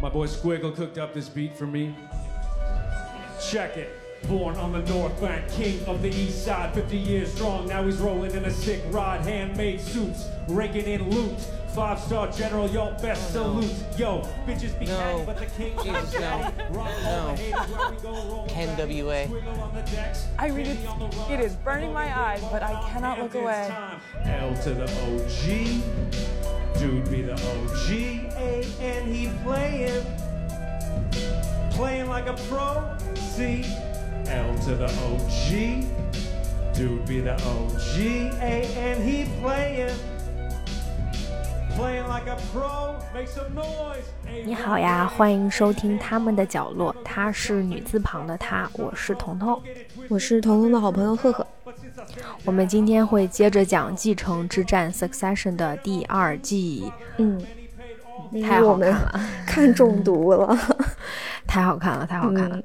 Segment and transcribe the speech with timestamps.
[0.00, 1.94] My boy Squiggle cooked up this beat for me.
[3.50, 3.96] Check it.
[4.28, 7.66] Born on the north bank, king of the east side, 50 years strong.
[7.66, 11.38] Now he's rolling in a sick rod, handmade suits, raking in loot.
[11.74, 13.72] Five star general, y'all best salute.
[13.96, 14.98] Yo, bitches be No.
[14.98, 16.50] mad, but the king Jesus, is no.
[16.70, 17.34] Rock No.
[17.36, 18.76] the haters where we go, roll Ken.
[18.76, 19.26] W.A..
[19.26, 20.76] Squiggle on the decks, I read it.
[20.76, 21.30] City on the run.
[21.32, 23.68] It is burning my eyes, but I cannot look away.
[23.70, 24.00] time.
[24.24, 26.78] L to the OG.
[26.78, 28.19] Dude be the OG.
[28.40, 30.02] A and he playing.
[31.72, 32.82] Playing like a pro.
[33.14, 33.66] C.
[34.26, 35.84] L to the OG.
[36.72, 37.98] Dude be the OG.
[38.40, 39.94] A and he playing.
[41.76, 42.96] Playing like a pro.
[43.12, 44.04] Make some noise.
[44.26, 49.60] A 你好呀，欢迎收听他们的角落，她是女字旁的她，我是彤彤。
[50.08, 51.46] 我是彤彤的好朋友赫赫。
[52.46, 57.59] 我们今天会接着讲《继承之战》Succession 的第二季，嗯，因
[58.42, 60.56] 太好看了，看中毒了。
[61.46, 62.56] 太好看了，太好看了。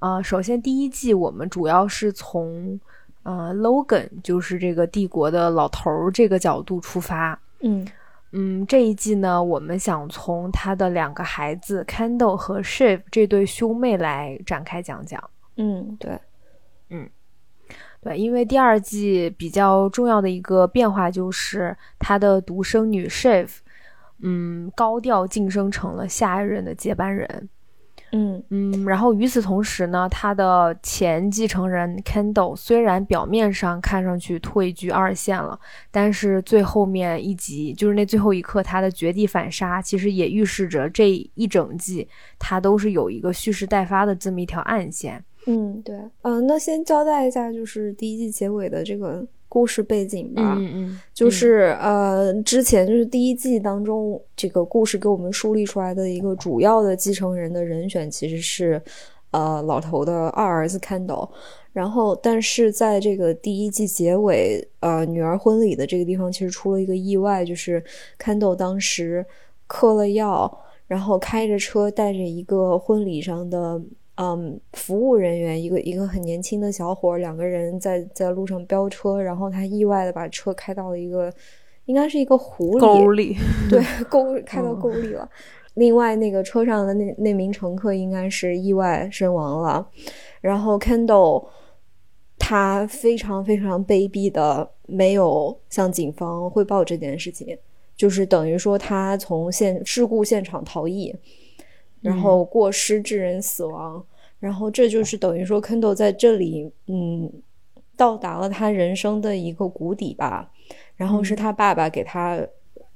[0.00, 2.78] 啊呃，首先第一季我们主要是从
[3.22, 7.40] 呃 Logan，就是这个帝国的老头儿这个角度出发。
[7.60, 7.86] 嗯
[8.32, 15.22] 嗯，这一季呢，我们想从他的两个孩子 Kendall 和 Shiv 这对兄妹来展开讲讲。
[15.56, 16.18] 嗯，对，
[16.90, 17.08] 嗯
[18.02, 23.48] 对，因为第二季比较重要的一个变化就是他的独生女 Shiv，
[24.24, 27.48] 嗯，高调晋升成了下一任的接班人。
[28.16, 35.58] 嗯嗯，然后与此同时呢，他的前继承人 Kendall 虽然表面上看上去退居二线了，
[35.90, 42.06] 但是最后面一集，就是那最后一刻，他的绝地反杀，其实也预示着这一整季
[42.38, 45.24] 他都是有一个蓄势待发的这么一条暗线。
[45.46, 50.56] 嗯，对，嗯、那先交代一下，就是第一季结尾的这个故事背景吧。
[50.58, 58.82] 嗯就是呃，之前就是第一季当中，这个故事给我们树立出来的一个主要的继承人的人选其实是
[59.30, 61.28] 呃老头的二儿子 Kendall。
[61.72, 67.82] 然后，但是在这个第一季结尾，呃，女儿婚礼的这个地方，其实出了一个意外，就是
[68.18, 69.24] Kendall 当时
[69.68, 73.80] 嗑了药，然后开着车带着一个婚礼上的
[74.16, 81.32] 嗯服务人员，一个一个很年轻的小伙，两个人在在路上飙车，然后他意外的把车开到了一个
[81.86, 83.36] 应该是一个湖里，沟里，
[83.68, 85.28] 对， 沟开到嗯沟里了。
[85.74, 89.84] 另外，那个车上的那那名乘客应该是意外身亡了。
[90.40, 91.48] 然后 Kendall
[92.38, 97.58] 他非常非常卑鄙的没有向警方汇报这件事情，
[97.96, 101.12] 就是等于说他从现事故现场逃逸，
[102.04, 104.04] 然后过失致人死亡。
[104.38, 107.32] 然后这就是等于说 Kendall 在这里，嗯，
[107.96, 110.50] 到达了他人生的一个谷底吧。
[110.96, 112.38] 然后是他爸爸给他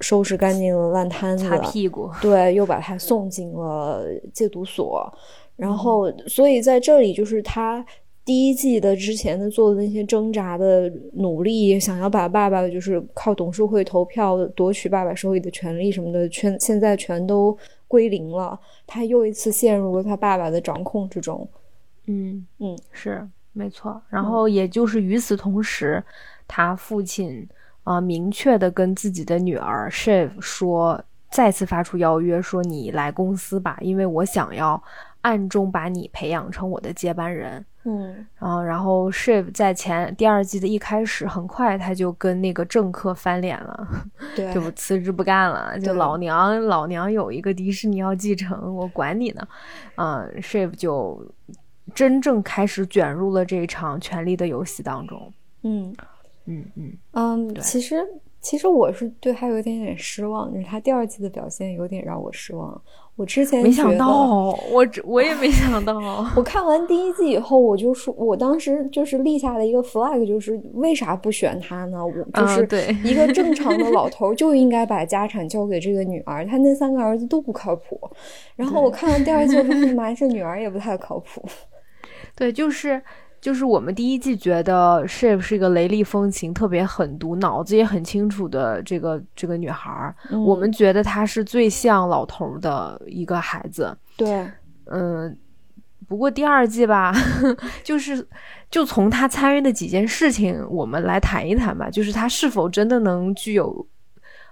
[0.01, 2.11] 收拾干净了烂摊子，擦屁股。
[2.21, 5.11] 对，又把他送进了戒毒所。
[5.57, 7.85] 然后，所以在这里就是他
[8.25, 17.57] 第一季的之前的做的那些挣扎的努力，想要把爸爸就是靠董事会投票夺取爸爸手里的权利什么的，全现在全都
[17.89, 18.61] 归零了。
[18.87, 21.49] 他又一次陷入了他爸爸的掌控之中。
[22.07, 24.01] 嗯嗯，是没错。
[24.09, 26.03] 然后也就是与此同时，
[26.47, 27.49] 他父亲
[27.83, 34.83] 啊、呃明确的跟自己的女儿 Shiv 说，再次发出邀约，说你来公司吧，因为我想要
[35.29, 37.63] 暗中把你培养成我的接班人。
[37.85, 43.89] 嗯然后，然后 Shiv 在前第二季的一开始，很快他就跟那个政客翻脸了，
[44.35, 45.79] 对， 就辞职不干了。
[45.79, 49.47] 就老娘老娘有一个迪士尼要继承，我管你呢。
[49.97, 51.25] 嗯、s h i v 就
[51.95, 55.33] 真正开始卷入了这一场权力的游戏当中。
[55.63, 55.95] 嗯。
[56.51, 58.03] 嗯嗯，嗯，其实
[58.41, 62.81] 其实我是对他有一点点失望，就是他第二季的表现有点让我失望。
[63.19, 65.99] 我之前没想到，我我也没想到。
[66.37, 71.99] 我看完第一季以后，我就说，我当时就是立下了一个 flag，就是为啥不选他呢？
[72.07, 72.61] 我就是
[73.03, 78.01] 一个正常的老 头就应该把家产交给这个女儿，他那三个儿子都不靠谱。
[78.55, 81.45] 然后我看完第二季， 我发现妈，这女儿也不太靠谱。
[82.37, 83.03] 对，就是
[83.41, 93.97] 就是我们第一季觉得 Shape 是一个雷厉风行、特别狠毒、脑子也很清楚的这个这个女孩儿，嗯我们觉得她是最像老头儿的一个孩子。
[94.17, 94.51] 对，
[94.87, 95.39] 嗯，
[96.09, 97.15] 不过第二季吧，
[97.85, 98.27] 就是
[98.71, 101.89] 就从她参与的几件事情，我们来谈一谈吧。
[101.89, 103.87] 就是她是否真的能具有，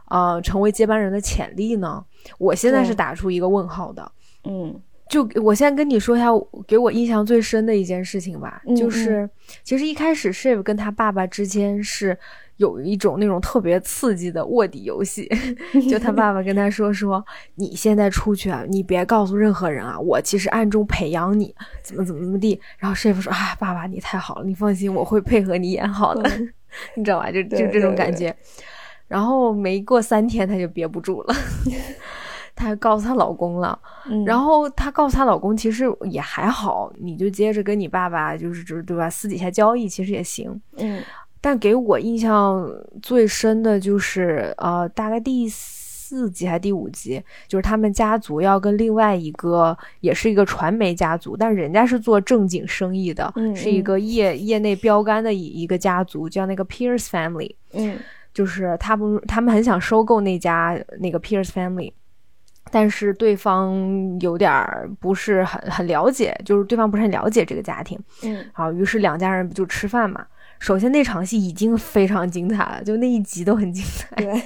[0.09, 2.05] 呃，成为接班人的潜力呢？
[2.39, 4.13] 我现在是打出一个问号的。
[4.45, 6.27] 嗯就我先跟你说一下，
[6.67, 9.29] 给我印象最深的一件事情吧，嗯就是
[9.63, 12.19] 其实一开始 Shiv 跟他爸爸之间是
[12.57, 15.31] 有一种那种特别刺激的卧底游戏，
[15.89, 17.25] 就他爸爸跟他说说，
[17.55, 22.61] 你现在出去啊，你别告诉任何人啊，我其实暗中培养你，怎么怎么怎么地。
[22.79, 26.29] 然后 Shiv 说啊，爸爸你太好了，你放心，我会配合你演好的，
[26.97, 27.31] 你知道吧？
[27.31, 28.35] 就就这种感觉。
[29.07, 31.35] 然后没过三天，他就憋不住了，
[32.57, 33.79] 她告诉她老公了。
[34.27, 39.09] 然后她告诉她老公，其实也还好，你就接着跟你爸爸，就是就是对吧？
[39.09, 40.61] 私底下交易其实也行。
[40.79, 41.01] 嗯。
[41.41, 42.69] 但给我印象
[43.01, 57.55] 最深的就是，呃，大概第四集还是第五集，就是他们家族要跟另外一个，也是一个传媒家族，但人家是做正经生意的，是一个业业内标杆的一一个家族，叫那个 Pierce Family。
[57.75, 57.97] 嗯。
[58.35, 61.93] 就是他不，他们很想收购那家那个 Pierce Family，
[62.71, 63.75] 但是对方
[64.21, 67.99] 有点儿不是很很了解，就是对方不是很了解这个家庭。
[68.23, 70.27] 嗯，好，于是两家人不就吃饭嘛？
[70.59, 74.17] 首先那场戏已经非常精彩了，就那一集都很精彩。
[74.17, 74.43] 对，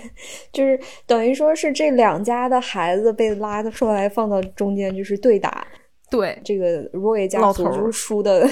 [0.53, 5.65] 就是等于说是这两家的孩子被拉出来放到中间，就是对打。
[6.11, 8.45] 对这个 Roy 家族就是输的，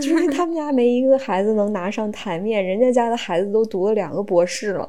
[0.00, 4.88] 就是他们家没一个孩子能拿上台面，人家家的孩子都读了两个博士了，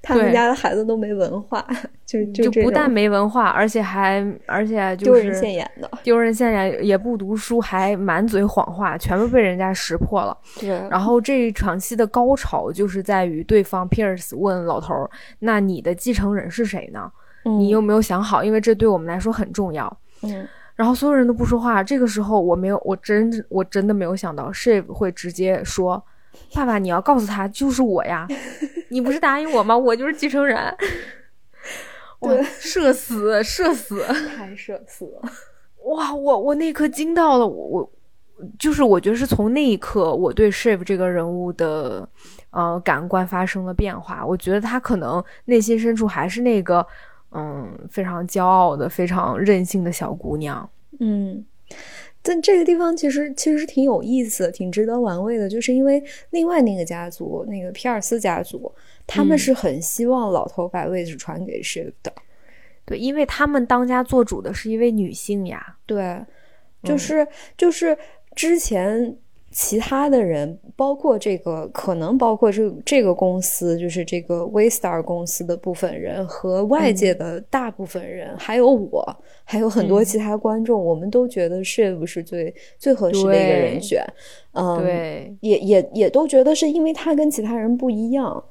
[0.00, 1.66] 他们家的孩子都没文化，
[2.06, 10.38] 就就就不但没文化，而且还而且就是丢人现眼的，丢人现眼也不读书，还满嘴谎话，全部被人家识破了。
[10.60, 14.94] 对，然后这一场戏的高潮就是在于对方 Pierce 问老头
[15.40, 17.10] ：“那你的继承人是谁呢？
[17.44, 18.44] 你有没有想好？
[18.44, 20.46] 因为这对我们来说很重要。”嗯。
[20.82, 21.80] 然后所有人都不说话。
[21.80, 26.04] 这个时候，我没有，我真我真的没有想到，Shiv 会直接说
[26.52, 28.26] ：“爸爸，你要告诉他，就是我呀！
[28.88, 29.78] 你不是答应我吗？
[29.78, 30.58] 我就是继承人。”
[32.20, 34.04] 对，社死，社死，
[34.36, 35.22] 太社死了！
[35.84, 37.92] 哇，我我那一刻惊到了，我我
[38.58, 42.08] 就是我觉得是从那一刻，我对 Shiv 这个人物的
[42.50, 44.26] 呃感官发生了变化。
[44.26, 46.84] 我觉得他可能内心深处还是那个。
[47.32, 50.68] 嗯，非常骄傲的、非常任性的小姑娘。
[51.00, 51.44] 嗯，
[52.22, 58.72] 但这个地方其实其实挺有意思、挺值得玩味的，就是因为另外那个家族，那个皮尔斯家族，
[59.06, 62.12] 他们是很希望老头把位置传给 Shiv 的。
[62.84, 65.76] 对，因为他们当家做主的是一位女性呀。
[65.86, 66.20] 对，
[66.82, 67.26] 就是
[67.56, 67.96] 就是
[68.34, 69.16] 之前。
[69.52, 84.02] 其他的人，包括这个，可能包括这这个公司，就是这个 Waystar 公司的部分人和外界的大部分人，还有我，还有很多其他观众，我们都觉得 Shiv 是最最合适的一个人选。
[84.52, 88.42] 嗯，对，也也也都觉得是因为他跟其他人不一样。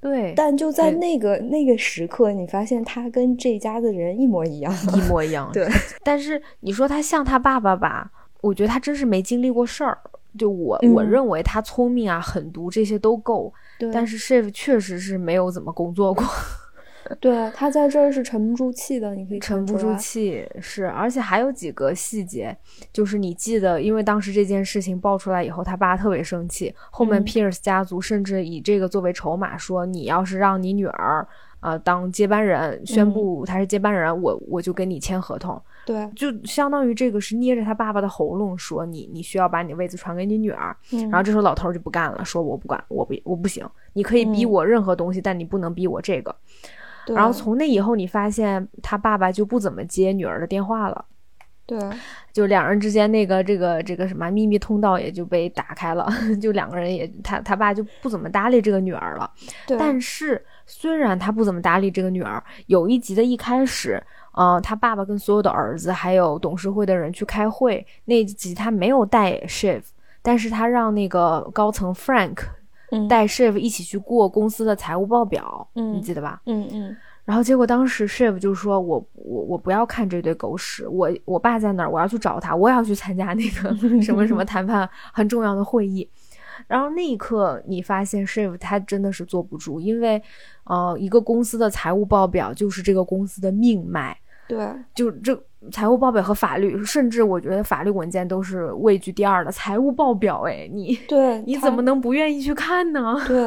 [0.00, 5.48] 对，但就在那个那个时刻，你发现他跟这家的人一模一样，一模一样。
[5.54, 5.66] 对，
[6.02, 8.10] 但是你说他像他爸爸吧，
[8.40, 9.96] 我觉得他真是没经历过事儿。
[10.38, 13.52] 就我我认为他聪明啊，狠毒这些都够，
[13.92, 16.24] 但是 Shiv 确实是没有怎么工作过。
[17.18, 22.56] 对他在这儿是沉不住气的，你可以沉不住气是，而且还有几个细节，
[22.92, 31.26] 就是你记得，因为当时这件事情爆出来以后，他爸特别生气，后面 Pierce 家族甚至以这个作为筹码，说你要是让你女儿
[31.58, 35.60] 啊当接班人，宣布她是接班人，我我就跟你签合同。
[35.84, 40.76] 对，就相当于这个是捏着他爸爸的喉咙说你，你需要把你位子传给你女儿。
[41.10, 46.34] 然后这时候老头就不干了，说我不管，我不我不行，你可以逼我任何东西，但你不能逼我这个。
[47.08, 51.04] 然后从那以后，你发现他爸爸就不怎么接女儿的电话了。
[51.66, 51.78] 对，
[52.32, 56.08] 就两人之间那个这个这个什么秘密通道也就被打开了，
[56.40, 59.28] 就两个人也他他爸就不怎么搭理这个女儿了。
[59.78, 64.00] 但是虽然他不怎么搭理这个女儿，有一集的一开始。
[64.32, 69.82] 嗯，他爸爸跟所有的儿子还有董事会的人去开会，那集他没有带 Shiv，
[70.22, 72.38] 但是他让那个高层 Frank
[73.08, 76.40] 带 Shiv 一起去过公司的财务报表，你记得吧？
[76.46, 76.96] 嗯嗯。
[77.24, 81.88] 然后结果当时 Shiv 就说：“我我我不要看这堆狗屎，我我爸在哪儿？
[81.88, 83.72] 我要去找他，我也要去参加那个
[84.02, 86.08] 什么什么谈判很重要的会议。”
[86.66, 90.20] 然后那一刻，你发现 Shiv 他真的是坐不住，因为
[90.64, 94.18] 呃，一个公司的财务报表就是这个公司的命脉。
[94.48, 94.58] 对，
[94.94, 99.50] 就这财务报表和法律，甚至我觉得法律文件都是位居第二的。
[99.50, 103.16] 财务报表，哎，你对， 你怎么能不愿意去看呢？
[103.26, 103.38] 对，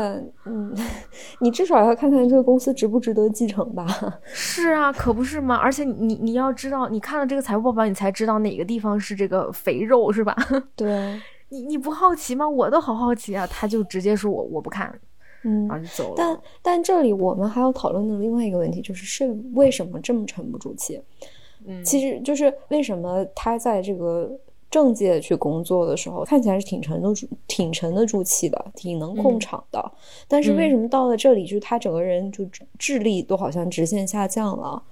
[0.46, 0.74] 嗯，
[1.42, 3.86] 你至少要看看这个公司值不值得继承吧？
[4.24, 5.56] 是啊，可不是吗？
[5.56, 10.36] 而且你你要知道，你看了这个财务报表，你才知道哪个地方是这个肥肉，是吧？
[10.76, 12.48] 对，你你不好奇吗？
[12.48, 13.46] 我都好好奇啊！
[13.48, 14.94] 他就直接说我我不看。
[15.46, 16.16] 嗯，然后就走了。
[16.18, 21.00] 但但这里我们还要讨论的另外一个问题就是是为什么这么沉不住气？
[21.66, 24.30] 嗯，其实就是为什么他在这个
[24.70, 29.92] 政界去工作的时候，看起来是挺沉得住、挺沉得住气的，挺能控场的。
[30.28, 32.46] 但是为什么到了这里，就是他整个人就
[32.78, 34.84] 智力都好像直线下降了？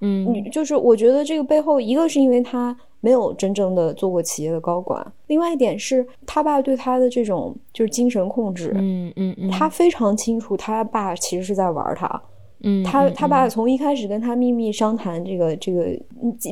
[0.00, 12.20] 嗯，你就是我觉得这个背后，一个是因为他没有真正的做过企业的高管，另外一点是他爸对他的这种就是精神控制，嗯嗯嗯，他非常清楚他爸其实是在玩他。
[12.64, 15.96] 嗯，他他爸从一开始跟他秘密商谈这个这个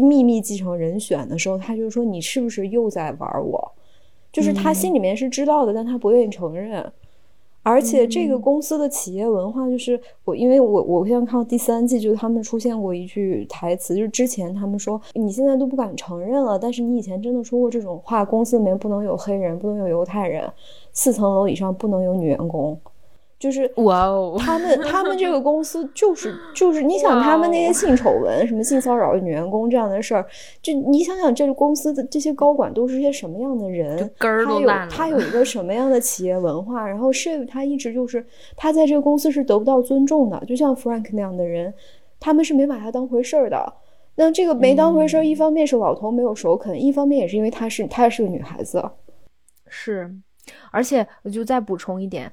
[0.01, 3.73] 秘密继承人选的时候，他就说你是不是又在玩我？
[4.31, 6.93] 就是他心里面是知道的，但他不愿意承认。
[7.65, 20.49] 而且这个公司的企业文化就是我，因为我我现在看到第三季，就是他们出现过一句台词，就是之前他们说你现在都不敢承认了，但是你以前真的说过这种话，公司里面不能有黑人，不能有犹太人，
[20.93, 22.79] 四层楼以上不能有女员工。
[23.45, 30.25] 就是哇哦，他们他们这个公司就是 就是你想他们那些性丑闻、什么性骚扰女员工这样的事儿，
[30.63, 34.11] 就你想想这个公司的这些高管都是些什么样的人？
[34.17, 34.91] 根儿都烂了。
[34.91, 36.89] 他有他有一个什么样的企业文化？
[36.89, 38.25] 然后 Shiv 他一直就是
[38.57, 41.75] 他在这个公司是得不到尊重的，就像 Frank 那样的人，
[42.19, 43.75] 他们是没把他当回事儿的。
[44.17, 48.83] 那这个没当回事儿，一方面是老头没有首肯，一方面也是因为她是她是个女孩子。
[49.69, 50.11] 是，
[50.71, 52.33] 而且我就再补充一点。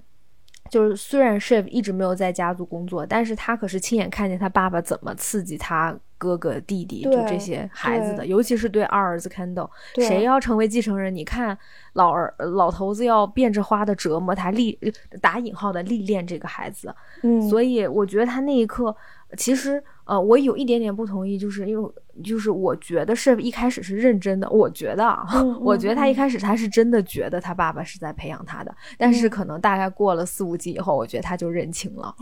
[0.72, 11.58] 就是虽然 Shiv 一直没有在家族工作，但是他可是亲眼看见他爸爸怎么刺激他哥哥弟弟，就这些孩子的，尤其是对二儿子 Kendall，谁要成为继承人，你看
[11.94, 14.80] 老儿老头子要变着花的折磨他，历
[15.22, 18.96] 打引号的历练这个孩子，嗯，所以我觉得他那一刻。
[19.38, 21.89] 其实，呃，我有一点点不同意，就是因为，
[22.22, 25.25] 就是我觉得是一开始是认真的，我觉得啊，
[25.63, 32.13] 我觉得他一开始他是真的觉得他爸爸是在培养他的，但是可能大概过了四五集以后，我觉得他就认清了，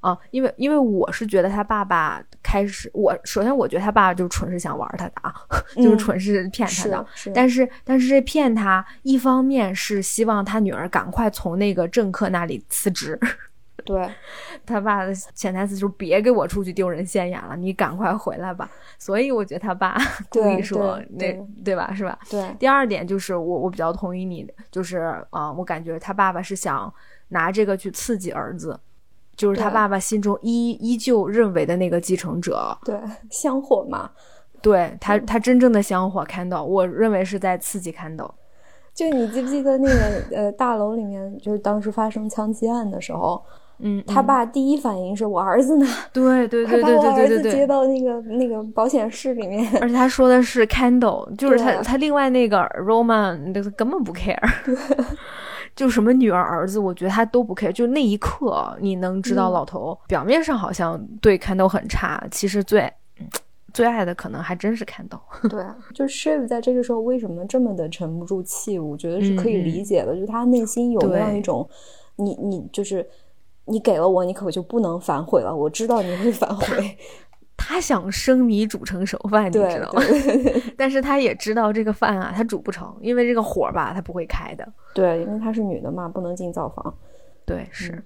[0.00, 5.34] 啊，因为因为我是觉得他爸爸开始，我首先我觉得他爸爸就纯是想玩他的啊，
[5.76, 13.20] 就是纯是骗他的，但是但是这骗他，一方面是希望他女儿赶快从那个政客那里辞职。
[13.84, 14.08] 对
[14.66, 18.70] 他爸的潜台词就是别给我出去丢人现眼了，你赶快回来吧。
[18.98, 19.96] 所以我觉得他爸
[20.28, 21.32] 故意说那
[21.64, 21.92] 对吧？
[21.94, 22.18] 是吧？
[22.30, 22.54] 对。
[22.58, 26.92] 第二点就是我我比较同意你，就是啊，我感觉他爸爸是想
[27.28, 28.78] 拿这个去刺激儿子，
[29.36, 32.76] 就是他爸爸心中依依旧认为的那个继承者。
[32.84, 32.98] 对，
[33.30, 34.10] 香火嘛。
[34.62, 38.30] 对他，他真正的香火 Candle，，我认为是在刺激 Candle。
[38.92, 43.42] 就你记不记得那个呃大楼里面，就是当时发生枪击案的时候。
[43.82, 45.86] 嗯，他爸第一反应是我儿子呢？
[46.12, 49.66] 对对对对对对对，把我儿子接到那个那个保险室里面。
[49.80, 54.38] 而且他说的是 Candle， 就是他他另外那个 Roman 那个根本不 care，
[55.74, 57.72] 就什么女儿儿子，我觉得他都不 care。
[57.72, 62.92] 就那一刻，你能知道老头表面上好像对 Candle 很差，其实最
[63.72, 65.20] 最爱的可能还真是 Candle。
[65.48, 68.78] 对，就 Shiv 在这个时候为什么这么的沉不住气？
[68.78, 71.66] 我觉得是可以理解的，就他内心有那样一种，
[72.16, 73.08] 你你就是。
[73.66, 75.54] 你给了我，你可就不能反悔了。
[75.54, 76.96] 我知道你会反悔。
[77.62, 80.02] 他想生米煮成熟饭，你知道吗？
[80.78, 84.66] 但是他也知道这个饭啊，他煮不成，因为这个火吧，他不会开的。
[84.94, 86.94] 对，因为她是女的嘛，不能进灶房。
[87.44, 88.02] 对，是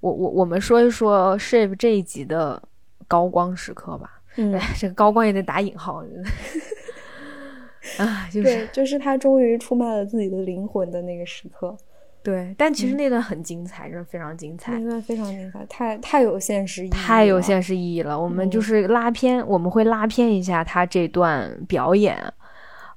[0.00, 2.62] 我我我们说一说 Shiv 这一集的
[3.08, 4.20] 高光时刻吧。
[4.36, 6.04] 嗯，这个高光也得打引号。
[7.98, 11.74] 啊，就是就是他终于出卖了自己的灵魂的那个时刻。
[12.22, 14.78] 对，但其实那段很精彩，真的非常精彩。
[14.78, 18.18] 那段非常精彩，太太有现实意义，太有现实意义了。
[18.18, 22.16] 我们就是拉偏，我们会拉片一下他这段表演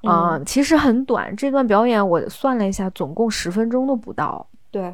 [0.04, 1.36] 啊，其实很短。
[1.36, 4.48] 这段表演我算了一下，总共十分钟都不到。
[4.70, 4.94] 对，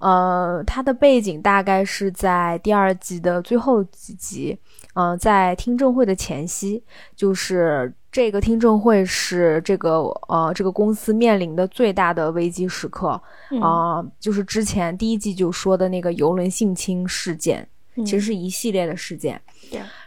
[0.00, 4.58] 呃，他的背景大概是在第二季的最后几集，
[4.94, 6.84] 嗯，在听证会的前夕，
[7.16, 7.90] 就是。
[8.14, 13.20] 这个听证会是这个呃这个公司面临的最大的危机时刻
[13.60, 19.42] 啊，就是之前第一季就说的那个游轮性侵事件，其实是一系列的事件。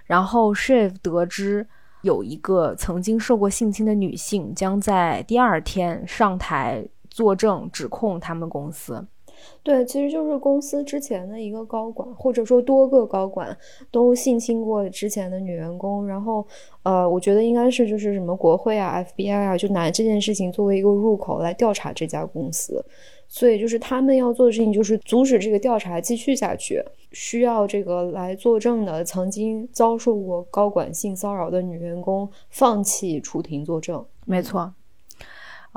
[0.05, 1.67] 然后 Shiv 得知
[2.01, 9.05] 有一个曾经受过性侵的女性将在第二天上台作证，指控他们公司。
[9.63, 13.55] 对，其实就是公司之前的一个高管，或者说多个高管
[13.91, 16.45] 都性侵过之前的女员工，然后，
[16.83, 22.83] 呃，我觉得应该是就是什么国会啊、FBI 啊，就拿这件事情作为一个入口来调查这家公司，
[23.27, 34.05] 所以就是他们要做的事情就是阻止这个调查继续下去，需要这个来作证的曾经遭受过高管性骚扰的女员工放弃出庭作证。
[34.25, 34.73] 没错。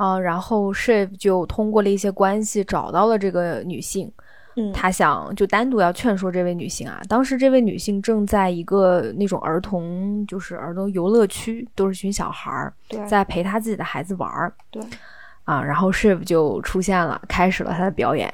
[0.01, 4.11] 啊，然后 Shiv 就通过了一些关系找到了这个女性，
[4.55, 6.99] 嗯他想就单独要劝说这位女性啊。
[7.07, 12.73] 当时这位女性正在一个那种儿童，就是儿童游乐区，都是群小孩儿
[13.07, 14.81] 在陪他自己的孩子玩儿对，
[15.43, 15.63] 啊。
[15.63, 18.27] 然后 Shiv 就出现了，开始了他的表演。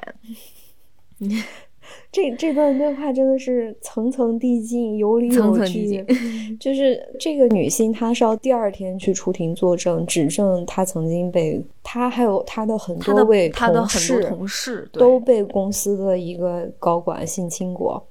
[2.11, 6.05] 这这段对话真的是层层递进，有理有层层递据。
[6.57, 18.07] 就是这个女性，她是要第二天去出庭作证，指证她曾经被她还有她的很多位同事都被公司的一个高管性侵过，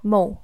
[0.00, 0.34] 某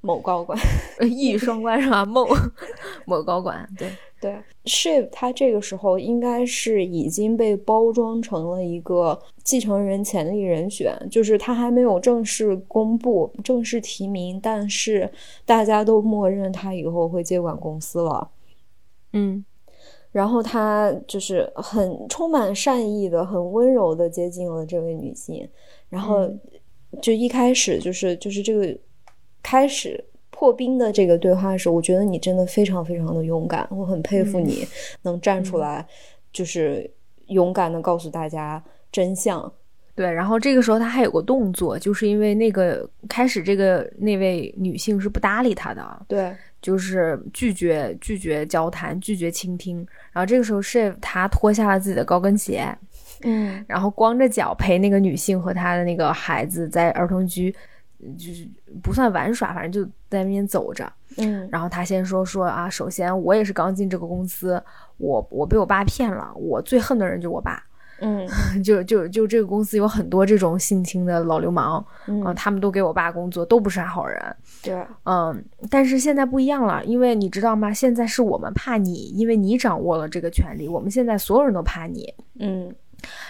[0.00, 0.58] 某高管。
[1.08, 2.04] 一语双关是吧？
[2.04, 2.26] 某
[3.06, 3.88] 某高管对。
[4.20, 15.10] 对，Shiv 他这个时候应该是已经被包装成了一个继承人潜力人选，就是他还没有正式公布、正式提名，但是
[15.44, 18.30] 大家都默认他以后会接管公司了。
[19.12, 19.44] 嗯。
[20.12, 25.48] 然后他就是很充满善意的、很温柔的接近了这位女性，
[25.88, 26.40] 然后嗯。
[27.02, 28.74] 就一开始就是就是这个
[29.42, 30.02] 开始
[30.38, 34.68] 破冰的这个对话的时候，我觉得你真的非常非常的勇敢，我很佩服嗯你
[35.00, 35.86] 能站出来，
[36.30, 36.88] 就是
[37.28, 38.62] 勇敢的告诉大家
[38.92, 39.50] 真相。
[39.94, 49.78] 对，然后这个时候他还有个动作，就是因为那个开始这个那位女性是不搭理他的，对，就是拒绝拒绝交谈，拒绝倾听。
[50.12, 52.76] 然后这个时候 Shiv 他脱下了自己的高跟鞋，
[53.22, 57.56] 嗯然后光着脚陪那个女性和她的那个孩子在儿童区，
[58.18, 58.48] 就是
[58.82, 60.90] 不算玩耍，反正就在那边走着。
[61.18, 64.62] 嗯然后他先说说啊，首先我也是刚进这个公司，
[64.98, 67.62] 我我被我爸骗了，我最恨的人就是我爸。
[67.98, 68.28] 嗯
[68.62, 74.20] 就就就这个公司有很多这种性侵的老流氓，啊，嗯，他们都给我爸工作，都不是啥好人。
[74.62, 77.72] 对，嗯，但是现在不一样了，因为你知道吗？
[77.72, 82.12] 现在是我们怕你，因为你掌握了这个权利，我们现在所有人都怕你。
[82.38, 82.70] 嗯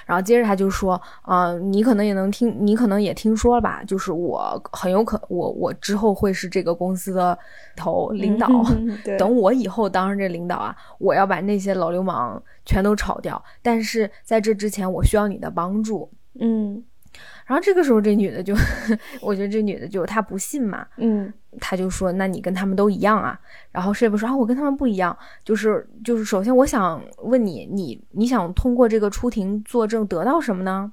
[0.04, 3.82] 然后接着他就说，啊、你可能也能听，你可能也听说了吧？
[3.84, 7.38] 就是我很有可，我我之后会是这个公司的
[7.74, 8.48] 头领导。
[9.18, 13.42] 等我以后当上这领导啊，我要把那些老流氓全都炒掉。
[13.62, 16.10] 但是在这之前，我需要你的帮助。
[16.38, 16.82] 嗯
[17.46, 18.54] 然后这个时候，这女的就，
[19.22, 23.38] 我觉得这女的就她不信嘛，嗯她就说：“那你跟他们都一样啊？”
[23.70, 30.92] 然后 Shiv 说：“啊，我跟他们不一样，就是就是，首先我想问你，你你想通过这个出庭作证得到什么呢？”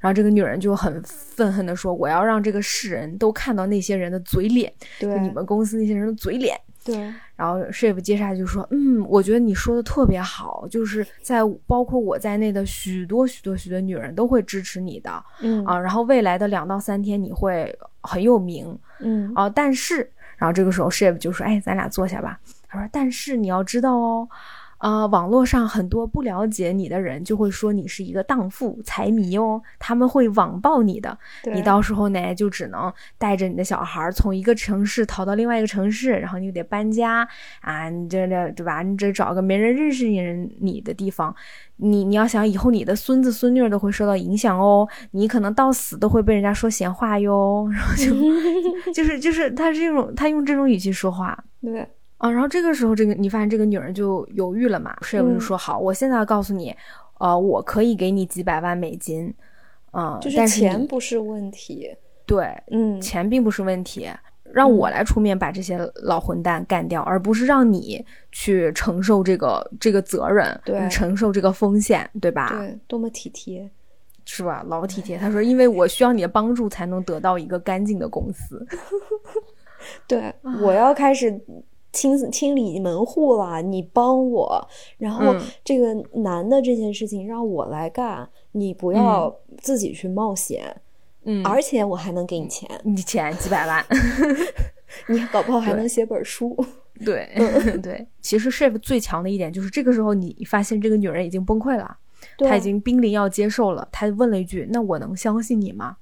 [0.00, 4.72] 然后这个女人就很愤恨的说：“我要让这个世人都看到那些人的嘴脸，
[5.18, 6.96] 你们公司那些人的嘴脸。”对，
[7.34, 15.78] 然后 shape 接下来就说：“嗯，我觉得你说的特别好，就是在包括我在内的许多许多许多女人都会支持你的嗯啊。
[15.78, 19.48] 然后未来的两到三天你会很有名嗯啊。
[19.48, 24.28] 但是，然后这个时候 shape 就说：‘哎，咱俩坐下吧。’他说：‘但是你要知道哦。’
[24.84, 31.18] 啊、网络上很多不了解你的人就会说你是一个荡妇、财迷哦，他们会网暴你的。
[31.54, 37.26] 你到时候呢，就只能带着你的小孩儿从一个城市逃到另外一个城市，然后你就得搬家
[37.62, 38.82] 啊，你这这对吧？
[38.82, 41.34] 你这找个没人认识你人你的地方。
[41.76, 47.66] 你你要想以后你的孙子孙女儿都会受到影响哦，你可能到死都会被人家说闲话哟。
[47.72, 48.12] 然后就
[48.92, 54.96] 就是就是他这种他用这种语气说话，对，啊，然后这个时候，这个你发现这个女人就犹豫了嘛？
[55.02, 56.74] 舍友就说：“好，我现在要告诉你，
[57.18, 59.34] 呃，我可以给你几百万美金，
[59.92, 61.94] 嗯、就是钱不是问题。
[62.26, 64.08] 对嗯钱并不是问题，
[64.44, 72.48] 让我来出面把这些老混蛋干掉，而不是让你去承受这个这个责任，对承受这个风险，对吧？
[72.48, 73.70] 对，多么体贴。
[74.26, 74.64] 是吧？
[74.66, 75.18] 老体贴。
[75.18, 78.66] 他说，因为我需要你的帮助，才能得到一个干净的公司。
[80.08, 81.38] 对，我要开始
[81.94, 84.68] 清清理门户了，你帮我。
[84.98, 90.76] 然后嗯这个男的这件事情让我来干，你不要自己去冒险，
[91.22, 93.82] 嗯，而且我还能给你钱，你钱几百万。
[95.08, 96.54] 你搞不好还能写本书。
[97.04, 97.28] 对
[97.82, 101.96] 对，其实 Shiv 最强的一点就是这个时候你发现这个女人已经崩溃了，
[102.38, 103.88] 对她已经濒临要接受了。
[103.90, 105.96] 她问了一句：“那我能相信你吗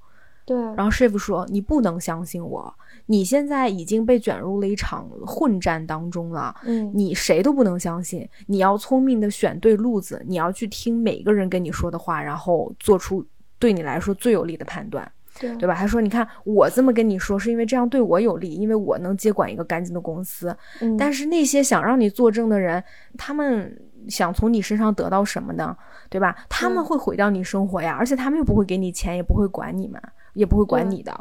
[0.45, 2.71] 对，？”然后 Shiv 说：“你不能相信我，
[3.05, 6.55] 你现在已经被卷入了一场混战当中了。
[6.65, 13.25] 嗯，你谁都不能相信，你要聪明的选对路子，你要去听每个人跟你说的话，然后做出
[13.59, 15.73] 对你来说最有利的判断。”对对吧？
[15.73, 20.55] 他说：“你看，我这么跟你说，是因为这样对我有利，因为我能接管一个干净的公司。
[20.79, 22.83] 嗯但是那些想让你作证的人，
[23.17, 23.75] 他们
[24.07, 25.75] 想从你身上得到什么呢？
[26.07, 26.35] 对吧？
[26.47, 29.99] 他们嗯会毁掉你生活呀，而且他们又不会给你钱，也不会管你们，
[30.35, 31.11] 也不会管你的，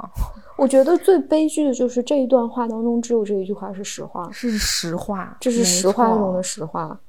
[0.62, 7.00] 我觉得最悲剧的就是这一段话当中只有这一句话是实话，是实话，这是实话中的实话。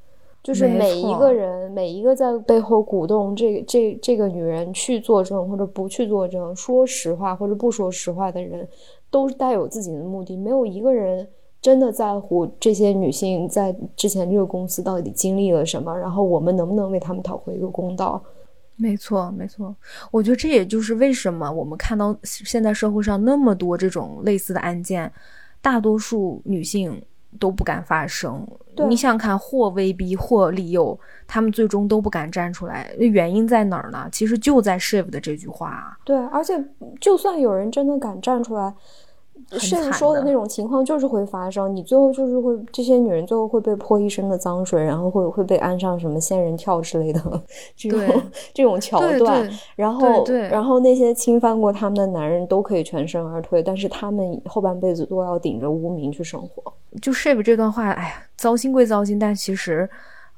[0.41, 8.67] 就是每一个人，每一个在背后鼓动这个这这个女人去作证或者不去作证，说实话或者不说实话的人，
[9.11, 11.25] 都带有自己的目的，没有一个人
[11.61, 18.19] 真的在乎这些女性在之前这个公司到底经历了什么，然后我们能不能为她们讨回一个公道。
[18.75, 19.75] 没错，没错，
[20.11, 25.11] 我觉得这也就是为什么我们看到现在社会上那么多这种类似的案件，
[25.61, 27.01] 大多数女性
[27.39, 28.45] 都不敢发声。
[28.87, 34.09] 你想想看，或威逼或利诱，他们最终都不敢站出来，原因在哪儿呢？
[34.11, 35.97] 其实就在 Shiv 的这句话啊。
[36.03, 36.53] 对，而且
[36.99, 38.73] 就算有人真的敢站出来，
[39.59, 47.21] 甚说的那种情况就是会发生，你最后就是会这些女人最后会被泼一身的脏水，然后会会被安上什么仙人跳之类的
[47.75, 56.73] 这种这种桥段，然后对然后那些侵犯过他们的男人都可以全身而退，但是他们后半辈子都要顶着污名去生活。
[57.01, 59.89] 就 shape 这段话，哎呀，糟心归糟心，但其实，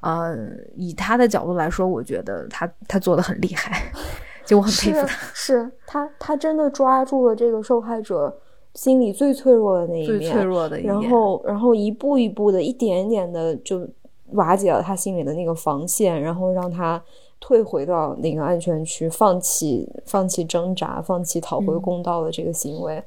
[0.02, 0.38] 呃，
[0.76, 3.92] 以他的角度来说，我觉得他他做的很厉害，
[4.46, 5.18] 就我很佩服是他。
[5.34, 8.34] 是他他真的抓住了这个受害者
[8.76, 13.88] 心里最脆弱的那一最面，脆弱的一然后然后一步一步的，一点一点的就
[14.34, 17.02] 瓦解了他心里的那个防线，然后让他
[17.40, 23.02] 退回到那个安全区，放弃放弃挣扎，放弃讨回嗯公道的这个行为，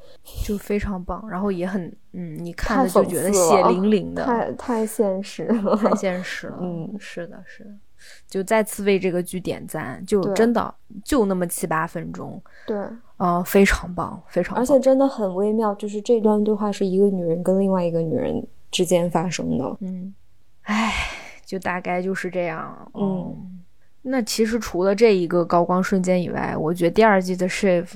[0.44, 5.76] 就非常棒，然后也很，嗯，你看太着就觉得血淋淋的，太太现实了。
[5.76, 6.58] 太现实了。
[6.62, 7.70] 嗯是的，是的，
[8.28, 12.76] 就再次为这个剧点赞，就真的就那么七八分钟，对，
[13.16, 14.62] 啊、非常棒，非常棒。
[14.62, 19.76] 而且真的很微妙，就是这段对话是一个女人跟另外一个女人之间发生的。
[19.80, 20.14] 嗯，
[20.64, 20.92] 唉，
[21.46, 22.76] 就大概就是这样。
[22.92, 23.36] 嗯哦，
[24.02, 27.86] 那其实除了这一个高光瞬间以外，我觉得第二季的 Shiv，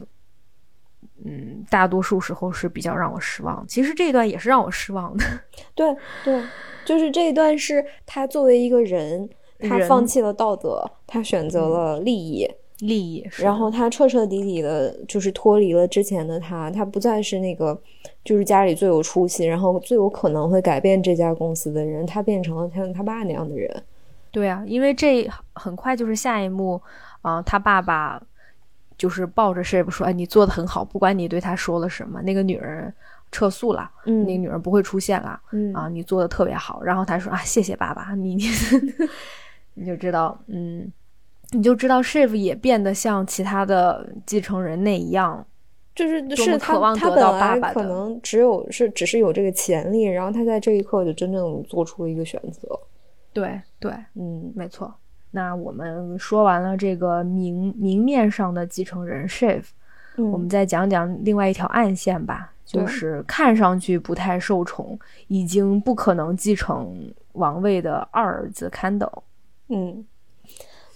[1.25, 3.66] 嗯，大多数时候是比较让我失望。
[3.68, 5.25] 其实这一段也是让我失望的。
[5.77, 6.42] 对对，
[6.87, 9.29] 就是这一段是他作为一个人，
[9.62, 12.48] 他放弃了道德，他选择了利益。
[12.79, 17.81] 利益，然后他彻彻底底的，就是脱离了之前的他，他不再是那个
[18.25, 23.83] 就是家里最有出息，然后最有可能会改变这家公司的人，他变成了像他爸那样的人。
[24.33, 26.81] 对啊，因为这很快就是下一幕，
[27.20, 28.20] 啊、他爸爸
[28.98, 32.92] 就是抱着 Shiv 说：“哎，你做的很好，不管你对他说了什么，那个女人
[33.31, 38.42] 撤诉了，嗯那个女人不会出现了，嗯啊，你做的特别好。”然后他说：“啊，谢谢爸爸，你你
[39.74, 40.90] 你就知道，嗯，
[41.50, 45.46] 你就知道 Shiv 也变得像其他的继承人那一样，
[45.94, 52.78] 就是多是渴望他本得到爸来可爸的能只有是只是有这个潜力，然后他在这一刻就真正做出了一个选择。
[53.32, 54.92] 对对，嗯没错。
[55.30, 59.62] 那我们说完了这个明明面上的继承人 Shiv。
[60.16, 69.22] 嗯，我们再讲讲另外一条暗线吧，就是看上去不太受宠，已经不可能继承王位的二儿子 Candle。
[69.72, 70.04] 嗯，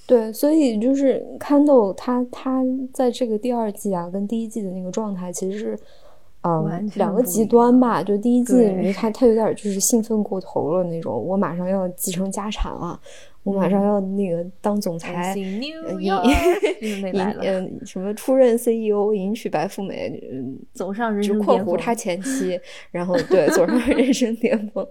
[0.06, 2.62] 对，所以就是看豆他他
[2.92, 5.78] 在这个第二季啊，跟第一季的那个状态其实是，
[6.42, 8.02] 嗯，完全不一两个极端吧。
[8.02, 13.00] 就第一季对里面他他有点就是兴奋过头了那种，我马上要继承家产了，
[13.46, 15.32] 我马上要那个当总裁。
[17.12, 21.64] 了，嗯什么出任 CEO 迎娶白富美，嗯，走上人就生巅峰。
[21.64, 22.59] 括弧他前 妻，
[22.90, 24.85] 然后对走上人生巅峰。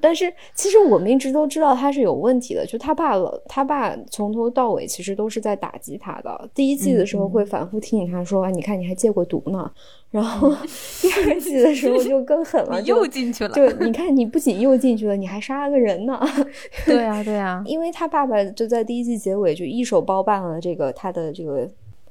[0.00, 6.50] 但是其实我们一直都知道他是有问题的，就他爸老，他爸从头到尾其实都是在打击他的。
[6.54, 9.70] 第一季的时候会反复提醒他说：“啊，你看你还戒过毒呢。”
[10.14, 10.48] 然后
[11.02, 16.20] 第二季的时候就更狠了， 又进去了，就你看你不仅又进去了，你还杀了个人呢。
[16.86, 21.68] 对啊，对啊，因为他爸爸就在第一季结尾就一手包办了这个他的这个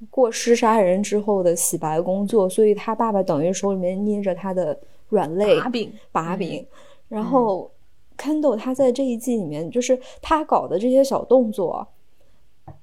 [0.09, 6.65] 过失杀人之后的洗白工作，所以他爸爸等于手里面捏着他的软肋把柄，把柄。
[7.07, 7.71] 然后
[8.17, 11.87] Kendall 他在这一季里面，就是他搞的这些小动作，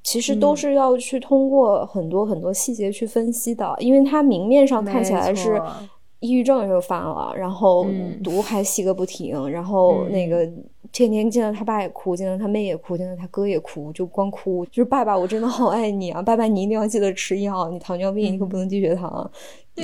[0.03, 0.57] 其实都嗯。
[0.57, 5.61] 是要去通过很多很多细节去分析的，因为他明面上看起来是
[6.21, 8.23] 抑郁症又犯了，然后嗯。
[8.23, 10.13] 毒还吸个不停，然后嗯。
[10.13, 10.49] 那个
[10.93, 16.21] 天天见到他爸也哭，见到他妹也哭，见到他哥也哭，就光哭，就是爸爸，我真的好爱你啊！
[16.21, 19.31] 爸爸，你一定要记得吃药，你糖尿病你可不能低血糖。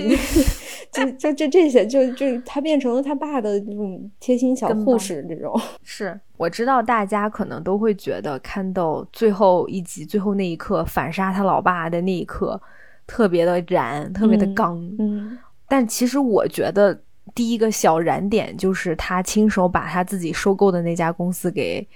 [0.92, 5.59] 就就就这些，就就他变成了他爸的这种贴心小护士这种。
[5.83, 12.61] 是我知道大家可能都会觉得看到最后一集最后那一刻反杀他老爸的那一刻
[13.07, 14.97] 特别的燃，特别的嗯刚。
[14.99, 15.38] 嗯
[15.69, 16.97] 但其实我觉得
[17.37, 21.87] 第一个小燃点就是他亲手把他自己收购的那家公司给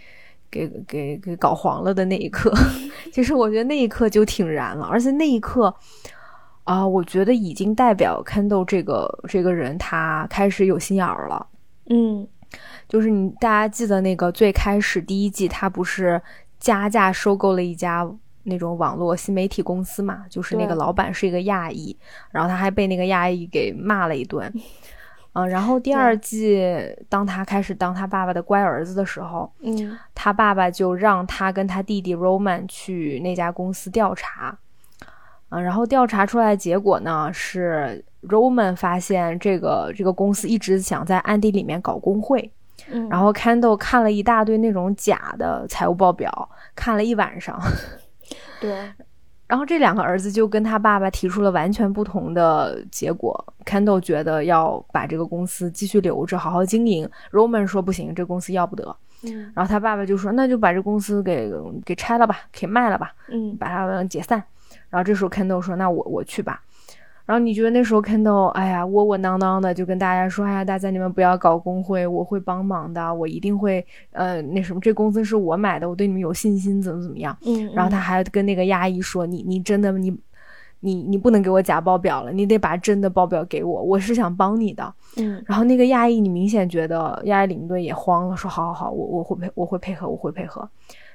[0.50, 2.52] 给给给搞黄了的那一刻，
[3.12, 5.74] 其实我觉得那一刻就挺燃了，而且那一刻
[6.64, 11.44] 啊、我觉得已经代表 Kendall 这个这个人他开始有心眼儿了。
[11.88, 12.28] 嗯
[12.88, 16.20] 就是你大家记得那个最开始第一季，他不是
[16.60, 18.08] 加价收购了一家
[18.44, 20.24] 那种网络新媒体公司嘛？
[20.30, 21.96] 就是那个老板是一个亚裔，
[22.30, 24.52] 然后他还被那个亚裔给骂了一顿。
[25.32, 26.60] 嗯，然后第二季，
[27.08, 29.96] 当他开始当他爸爸的乖儿子的时候，嗯。
[30.14, 34.58] 他爸爸就让他跟他弟弟 Roman 去那家公司调查，
[35.48, 42.52] 嗯，然后调查出来的结果呢是 Roman 发现这个这个公司一直想在暗地里面搞工会，
[42.90, 43.32] 嗯，然后。
[43.32, 47.58] Kendall 看了一大堆那种假的财务报表，看了一晚上，
[48.60, 48.92] 对，
[49.50, 53.44] 然后这两个儿子就跟他爸爸提出了完全不同的结果。
[53.64, 57.10] Kendall 觉得要把这个公司继续留着，好好经营。
[57.32, 58.96] Roman 说不行，这公司要不得。
[59.24, 61.52] 嗯然后他爸爸就说，那就把这公司给
[61.84, 64.40] 给拆了吧，给卖了吧，嗯把它解散。
[64.88, 66.62] 然后这时候 Kendall 说，那我我去吧。
[67.30, 77.38] 然后你觉得那时候 Kendall，哎呀，窝窝囊囊的，就跟大家说，哎呀，大家你们不要搞工会，我会帮忙的，我一定会，呃，那什么，这公司是我买的，我对你们有信心，怎么怎么样。
[77.46, 80.12] 嗯，然后他还跟那个亚裔说：“你你真的你
[80.80, 90.68] 你你不能给我假报表了，你得把真的报表给我，我是想帮你的。”嗯然后那个亚裔，你明显觉得亚裔领队也慌了，说：“好好好，我我会配我会配合，我会配合。”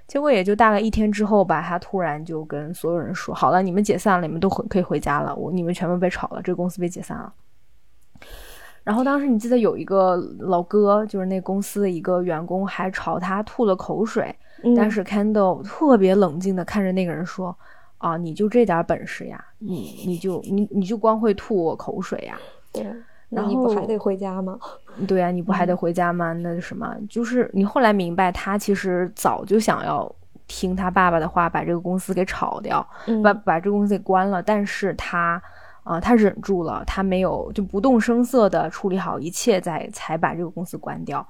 [0.07, 7.33] 结果也就大概一天之后吧，他突然就跟所有人说：“好了，你们解散了，你们都回可以回家了，我你们全部被炒了，这个公司被解散了。”
[8.83, 14.33] 然后当时你记得有一个老哥，就是那公司的一个员工，还朝他吐了口水。
[14.63, 17.57] 嗯，但是 Kendall 特别冷静的看着那个人说
[17.97, 19.43] ：“啊，你就这点本事呀？
[19.57, 22.37] 你你就你你就光会吐我口水呀？
[22.71, 22.93] 对，那
[23.29, 24.57] 然后你不还得回家吗？
[25.07, 26.33] 对啊、你不还嗯得回家吗？
[26.33, 30.09] 那什么，就是你后来明白，他其实早就想要
[30.47, 34.41] 听他爸爸的话，把这个公司给炒掉，嗯把把这个公司给关了。
[34.41, 35.41] 但是他。
[35.85, 41.23] 啊、他忍住了，他没有就不动声色的处理好一切，再才把这个公司关掉。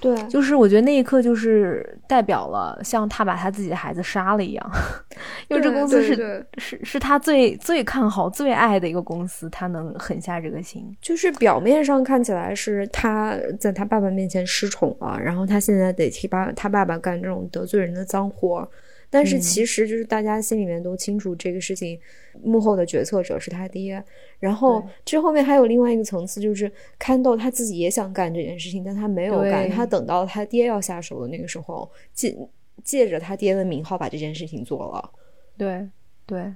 [0.00, 4.70] 对，就是我觉得那一刻就是代表了像他把他自己的孩子杀了一样，
[5.48, 10.94] 因为这公司是是是他最最看好、最爱的一个公司，他能狠下这个心。
[11.00, 18.68] 就是表面上看起来是他在他爸爸面前失宠了，然后他现在得替爸他爸爸干这种得罪人的脏活，
[19.14, 21.96] 但是嗯其实就是大家心里面都清楚这个事情
[22.42, 24.02] 幕后的决策者是他爹。
[24.40, 32.36] 然后这后面还有另外一个层次，就是看豆他自己也想干这件事情，但他没有干，他等到他爹要下手的那个时候，借
[32.82, 35.10] 借着他爹的名号把这件事情做了。
[35.56, 35.88] 对
[36.26, 36.52] 对，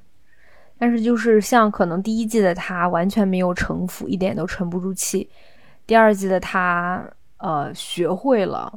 [0.77, 5.31] 但是就是像可能第一季的他完全没有城府，一点都沉不住气。
[5.87, 8.69] 第二季的他呃学会了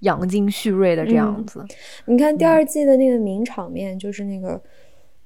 [0.00, 1.64] 养精蓄锐的这样嗯子。
[2.06, 4.60] 你看第二季的那个名场面，就是那个，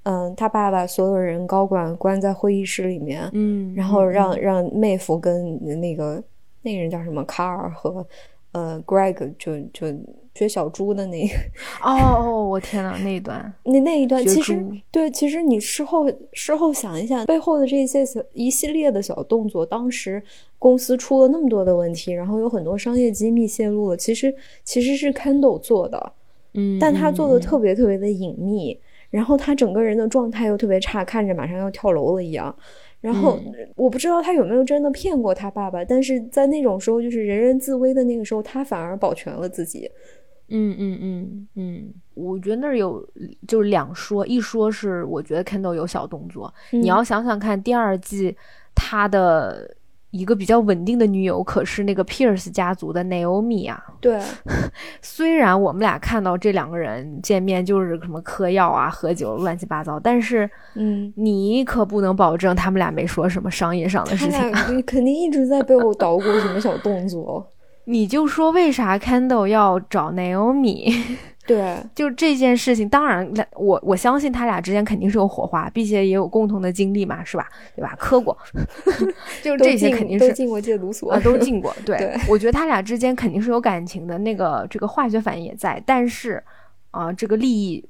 [0.04, 6.22] 嗯，他爸把所有人高管关在会议室里面，嗯，然后嗯让让妹夫跟那个
[6.62, 8.06] 那个人叫什么卡尔和
[8.54, 9.86] 呃 Greg 就就
[10.34, 11.34] 学小猪的那个
[11.80, 20.20] 哦哦，我天呐，那一段那那一段，其实对，其实你事后事后想一想，背后的这些小一系列的小动作，当时
[20.58, 26.12] 公司出了那么多的问题，然后有很多商业机密泄露了，其实其实是 Kendall 做的。
[26.54, 28.76] 嗯，但他做的嗯特别特别的隐秘，
[29.10, 32.54] 然后他整个人的状态又特别差，看着马上要跳楼了一样。
[33.04, 33.52] 然后嗯。
[33.76, 39.90] 我不知道他有没有真的骗过他爸爸，但是在那种时候，就是人人自危的那个时候，他反而保全了自己。
[40.48, 43.06] 嗯嗯嗯嗯，我觉得那儿有
[43.46, 46.80] 就是两说，一说是我觉得 Kendall 有小动作，嗯。
[46.82, 48.34] 你要想想看，第二季
[48.74, 49.74] 他的
[50.16, 53.82] 一个比较稳定的女友可是那个 Pierce 家族的 Naomi 啊。
[54.00, 54.20] 对，
[55.02, 64.68] 虽然我们俩看到这两个人见面就是什么嗑药啊、喝酒乱七八糟，但是嗯，你可不能保证他们俩没说什么商业上的事情啊。
[64.70, 67.50] 俩肯定一直在背后捣鼓什么小动作。
[67.86, 70.94] 你就说为啥 Kendall 要找 Naomi？
[71.46, 77.48] 对，就这件事情，当然，我我相信他俩之间肯定是有火花，并且也有共同的经历嘛，是吧？
[77.76, 77.94] 对吧？
[77.98, 78.36] 磕过，
[79.42, 81.74] 就是这些肯定是都进过戒毒所，啊，都进过。
[81.84, 86.42] 对，对我觉得他俩之间肯定是有感情的，那个这个化学反应也在，但是
[86.90, 87.84] 啊、这个利益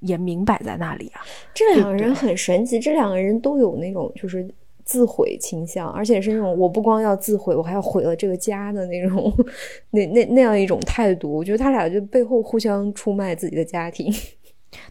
[0.00, 1.22] 也明摆在那里啊。
[1.54, 4.46] 这两个人很神奇，这两个人都有那种就是
[4.92, 9.32] 自毁倾向，而且是那种我不光要自毁，我还要毁了这个家的那种
[9.92, 11.32] 那那那样一种态度。
[11.32, 14.12] 我觉得他俩就背后互相出卖自己的家庭。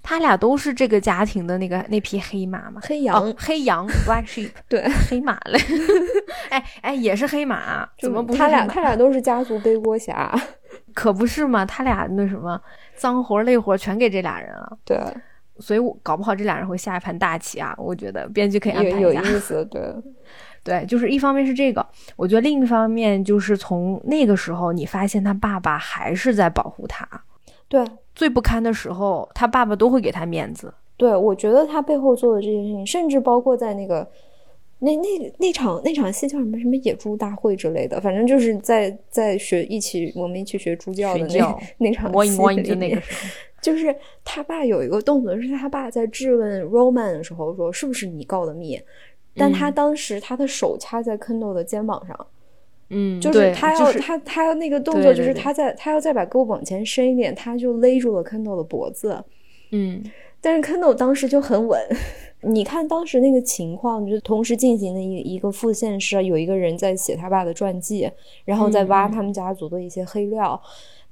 [0.02, 5.60] 他俩都是这个家庭的那个那匹黑马嘛，黑羊哦、黑羊 （black sheep）， 对，黑马嘞。
[6.50, 8.66] 哎哎，也是黑马，怎么不是他俩？
[8.68, 10.36] 他俩都是家族背锅侠。
[10.94, 12.60] 可不是嘛，他俩那什么
[12.96, 14.78] 脏活累活全给这俩人了。
[14.84, 14.98] 对，
[15.60, 17.76] 所以我搞不好这俩人会下一盘大棋啊！
[17.78, 19.22] 我觉得编剧可以安排有一下。
[19.22, 19.82] 有意思，对，
[20.64, 21.86] 对，就是一方面是这个，
[22.16, 27.08] 我觉得另一方面就是从那个时候，你发现他爸爸还是在保护他。
[27.68, 27.86] 对，
[28.16, 30.74] 最不堪的时候，他爸爸都会给他面子。
[30.98, 34.08] 对，我觉得他背后做的这件事情，甚至包括在那个
[34.80, 43.30] 那那那场那场戏叫什么什么野猪大会之类的，反正就是在在学一起我们一起学猪叫的那那场戏摸一摸，就那个时候。
[43.62, 43.95] 就是
[44.26, 48.82] 他爸有一个动作，是他爸在质问 Roman 的时候说是不是你告的密，
[49.36, 52.28] 但他嗯当时他的手掐在 Kendall 的肩膀上，
[52.89, 59.24] 嗯，就是他要、就是他他那个动作，就是对他在他要再把胳膊往前伸一点，他就勒住了 Kendall 的脖子。
[59.71, 60.04] 嗯
[60.43, 61.80] 但是 Kendall 当时就很稳。
[62.43, 68.10] 你看当时那个情况，就是同时进行的一一个副线是有一个人在写他爸的传记，
[68.43, 70.60] 然后在挖他们家族的一些黑料。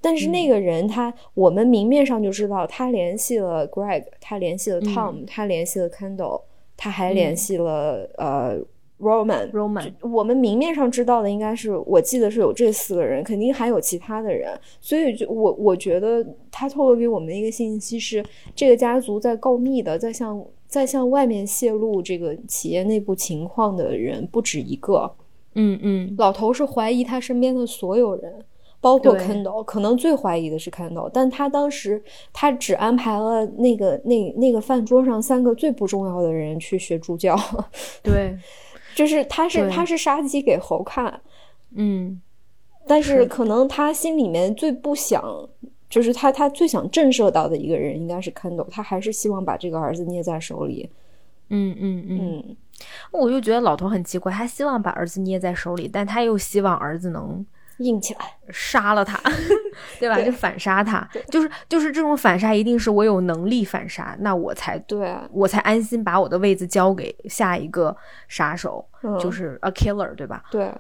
[0.01, 6.41] 但是那个人他，我们明面上就知道他联系了 Greg，他联系了 Tom，、他联系了 Kendall，
[6.77, 8.57] 他还联系了、呃
[8.99, 9.49] Roman。
[9.51, 25.12] ，Roman，我们明面上知道的应该是，我记得是有这四个人，肯定还有其他的人，所以就我我觉得他透露给我们的一个信息是，这个家族在告密的，在向在向外面泄露这个企业内部情况的人不止一个。
[25.55, 26.15] 嗯嗯。
[26.17, 28.45] 老头是怀疑他身边的所有人，
[28.82, 37.38] 包括 Kendall，可能最怀疑的是 Kendall，但他当时他只安排了那个那那个饭桌上三个最不重要的人去学助教，
[38.02, 38.38] 对，
[38.96, 41.22] 就是他是他是杀鸡给猴看。
[41.76, 42.22] 嗯。
[42.88, 45.48] 但是可能他心里面最不想，
[45.88, 50.89] 就是他他最想震慑到的一个人应该是 Kendall，他还是希望把这个儿子捏在手里。
[51.50, 52.58] 嗯嗯嗯，嗯，
[53.12, 57.46] 我就觉得老头很奇怪，他希望把儿子捏在手里，但他又希望儿子能
[57.80, 58.20] 硬起来。
[58.52, 59.20] 杀了他，
[60.00, 60.15] 对吧？
[60.15, 67.96] 对就反杀他，就是就是这种反杀，一定是我有能力反杀，那我才对啊，我才安心把我的位子交给下一个
[68.28, 70.44] 杀手，嗯，就是 a killer，对吧？
[70.50, 70.72] 对，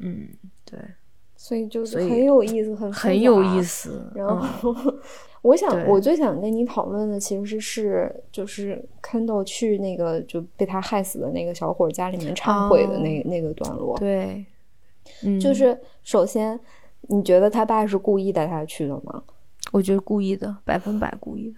[0.00, 0.28] 嗯，
[0.64, 0.78] 对，
[1.36, 3.90] 所以就是很有意思，很很有意思。
[3.90, 4.12] 思。
[4.14, 4.74] 然嗯后，
[5.42, 13.96] 我想我最想跟你讨论的其实是，就是 Kendall 去那个就被他害死的那个小伙家里面忏悔的那、那个段落。
[13.98, 14.44] 对，
[15.24, 16.58] 嗯，就是首先，
[17.08, 19.22] 你觉得他爸是故意带他去的吗？
[19.72, 21.56] 我觉得故意的，百分百故意的。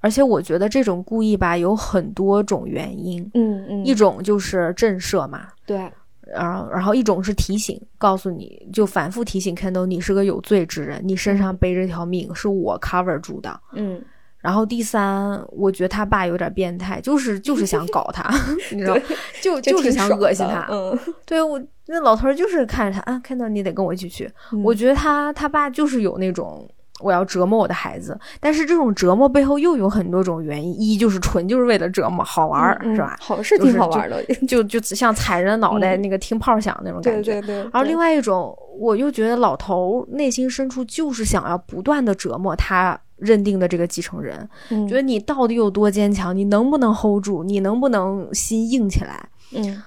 [0.00, 3.22] 而且我觉得这种故意吧，有很多种原因。
[3.32, 5.90] 嗯嗯，一种就是震慑嘛，对，
[6.26, 13.58] 然后然后一种是提醒，告诉你就反复提醒 Kendall 你是个有罪之人，你身上背着条命是我 cover 住的。
[13.72, 14.02] 嗯，
[14.44, 18.30] 然后第三，我觉得他爸有点变态，就是就是想搞他，
[18.70, 18.94] 你知道，
[19.42, 20.68] 就就是想恶心他。
[20.70, 24.30] 嗯，对我那老头儿就是看着他啊，看到你得跟我一起去。
[24.52, 26.68] 嗯我觉得他他爸就是有那种
[27.00, 33.16] 我要折磨我的孩子，但是这种折磨背后又有很多种原因，一就是纯就是为了折磨好玩儿，嗯是吧？
[33.20, 37.40] 好是挺好玩的，就就像踩着脑袋嗯那个听炮响那种感觉。
[37.40, 37.56] 对对。
[37.56, 44.86] 然后另外，外一种，我又觉得老头儿内心深处就是想要不断的折磨他认定的这个继承人，嗯。
[44.88, 49.28] 觉得你到底有多坚强，你能不能 hold 住，你能不能心硬起来？
[49.54, 49.82] 嗯，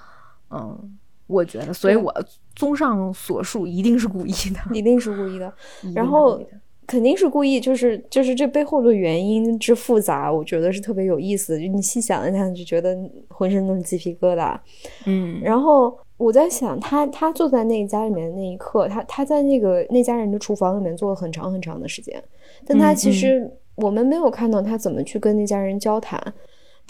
[0.50, 2.12] 嗯，我觉得，所以我
[2.54, 5.52] 综上所述， 一定是故意的，一定是故意的，
[5.94, 6.40] 然后
[6.86, 11.60] 肯定是故意，就是就是这背后的原因之复杂，我觉得是特别有意思。
[11.60, 12.96] 就你细想一想，就觉得
[13.28, 14.58] 浑身都是鸡皮疙瘩。
[15.04, 22.24] 嗯，然后我在想，他他坐在那个家里面的那一刻，他他在那个那家人的厨房里面坐了很长很长的时间，
[22.68, 26.20] 但他嗯其实我们没有看到他怎么去跟那家人交谈。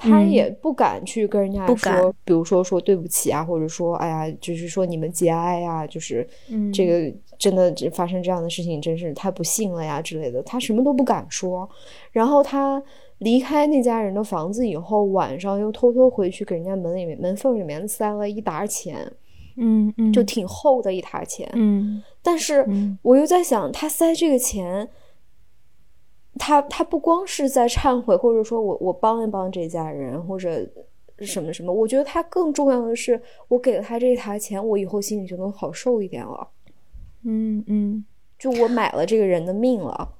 [0.00, 10.40] 他嗯也不敢去跟人家说，比如说说对不起啊，或者说哎呀，就是说你们节哀呀，就是嗯这个真的发生这样的事情，真是太不幸了呀之类的。
[10.44, 11.68] 他什么都不敢说。
[12.12, 12.80] 然后他
[13.18, 19.12] 离开那家人的房子以后，晚上又偷偷回去给人家门里面门缝里面塞了一沓钱，
[19.56, 21.50] 嗯嗯，就挺厚的一沓钱。
[21.54, 24.88] 嗯但是嗯我又在想，他塞这个钱，
[26.38, 30.66] 他他不光是在忏悔，或者说我我帮一帮这家人，或者
[31.20, 36.48] 什么什么，我觉得他更重要的是，我给了他这一沓钱，我以后心里就能好受一点了。
[37.24, 38.04] 嗯嗯，
[38.38, 40.14] 就我买了这个人的命了。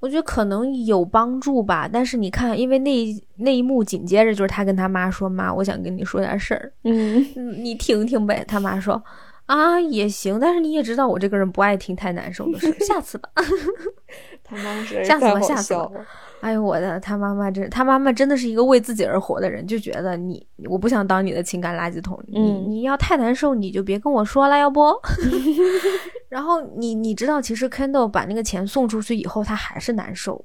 [0.00, 9.02] 我觉得可能有帮助吧，但是你看，因为那一那一幕紧接着就是他跟他妈说：“妈，我想跟你说点事儿，嗯，嗯你听听呗。”他妈说
[9.48, 13.30] ：“啊，也行，但是你也知道我这个人不爱听太难受的事， 下次吧。
[14.44, 16.06] ”他妈是吓死了太好吓死了笑了。
[16.40, 24.94] 哎呦我的，他妈妈真，他妈妈真的是一个为自己而活的人，就觉得你，我不想当你的情感垃圾桶，你嗯你要太难受，你就别跟我说了，要不？
[26.28, 30.44] 然后你你知道，其实 Kendall 把那个钱送出去以后，他还是难受，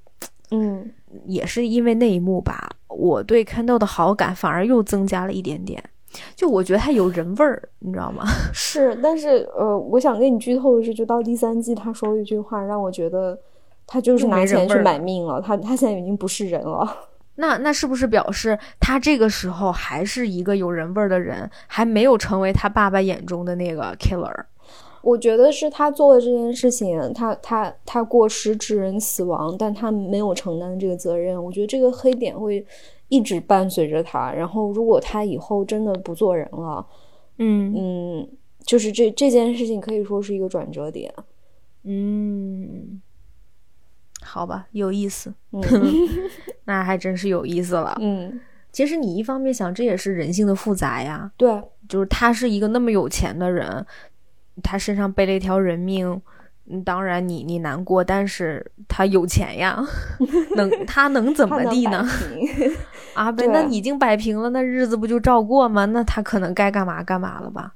[0.52, 0.90] 嗯
[1.26, 5.84] 也是因为那一幕吧，我对 Kendall 的好感反而又增加了一点点。
[6.36, 8.24] 就我觉得他有人味儿，你知道吗？
[8.54, 13.38] 是，但是呃，我想跟你剧透的是，就到第三季，他说了一句话，让我觉得
[13.86, 15.42] 他就是拿钱去买命了。
[15.42, 16.88] 他他现在已经不是人了。
[17.36, 24.32] 那那是不是表示他这个时候还是一个有人味儿的人，还没有成为他爸爸眼中的那个 killer？
[25.02, 31.44] 我觉得是他做了这件事情，他他他过失致人死亡，但他没有承担这个责任。
[31.44, 32.66] 我觉得这个黑点会
[33.14, 34.32] 一直伴随着他。
[34.34, 36.84] 然后，如果他以后真的不做人了，
[37.38, 38.30] 嗯嗯，
[38.66, 41.14] 就是这这件事情可以说是一个转折点。
[41.84, 43.00] 嗯，
[44.22, 45.32] 好吧，有意思。
[45.52, 45.62] 嗯
[46.66, 47.96] 那还真是有意思了。
[48.02, 48.40] 嗯，
[48.72, 51.32] 其实你一方面想，这也是人性的复杂呀。
[51.38, 53.86] 对，就是他是一个那么有钱的人，
[54.64, 56.22] 他身上背了一条人命，嗯，
[56.86, 59.84] 当然你你难过，但是他有钱呀，
[60.56, 62.08] 能他能怎么地呢？
[63.14, 65.86] 啊，对那已经摆平了，那日子不就照过吗？
[65.86, 67.74] 那他可能该干嘛干嘛了吧？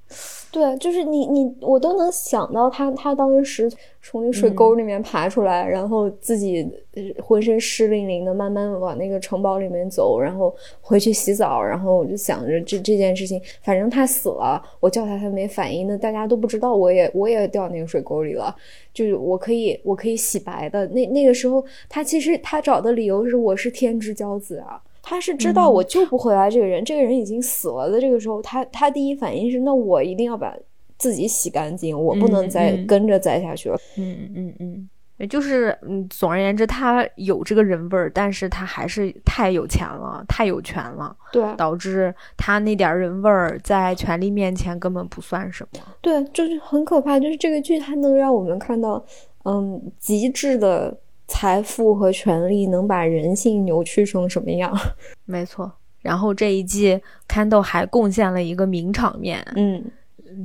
[0.50, 3.70] 对，就是你你我都能想到他他当时
[4.02, 18.56] 从那水沟里面爬出来，然后自己呃浑身湿淋淋的，慢慢往那个城堡里面走，然后回去洗澡，然后我就想着这这件事情，反正他死了，我叫他他没反应，那大家都不知道我也我也掉那个水沟里了，
[18.93, 20.88] 就是我可以我可以洗白的。
[20.88, 24.82] 那那个时候他其实他找的理由是我是天之骄子啊。
[25.10, 30.53] 他是知道我救不回来这个人，这个人已经死了的这个时候，他他第一反应是，那我一定要把
[30.97, 33.80] 自己洗干净，我不能再跟着栽下去了。
[33.95, 45.80] 嗯嗯嗯，也就是嗯，总而言之，他有这个人味儿，但是他还是太有钱了，太有权了，对导致他那点儿人味儿在权力面前根本不算什么。
[46.01, 49.01] 对，就是很可怕，就是这个剧它能让我们看到，
[49.45, 50.97] 嗯，极致的
[51.28, 54.75] 财富和权力能把人性扭曲成什么样。
[55.25, 55.71] 没错。
[56.01, 59.84] 然后这一季，Candle 还贡献了一个名场面，嗯，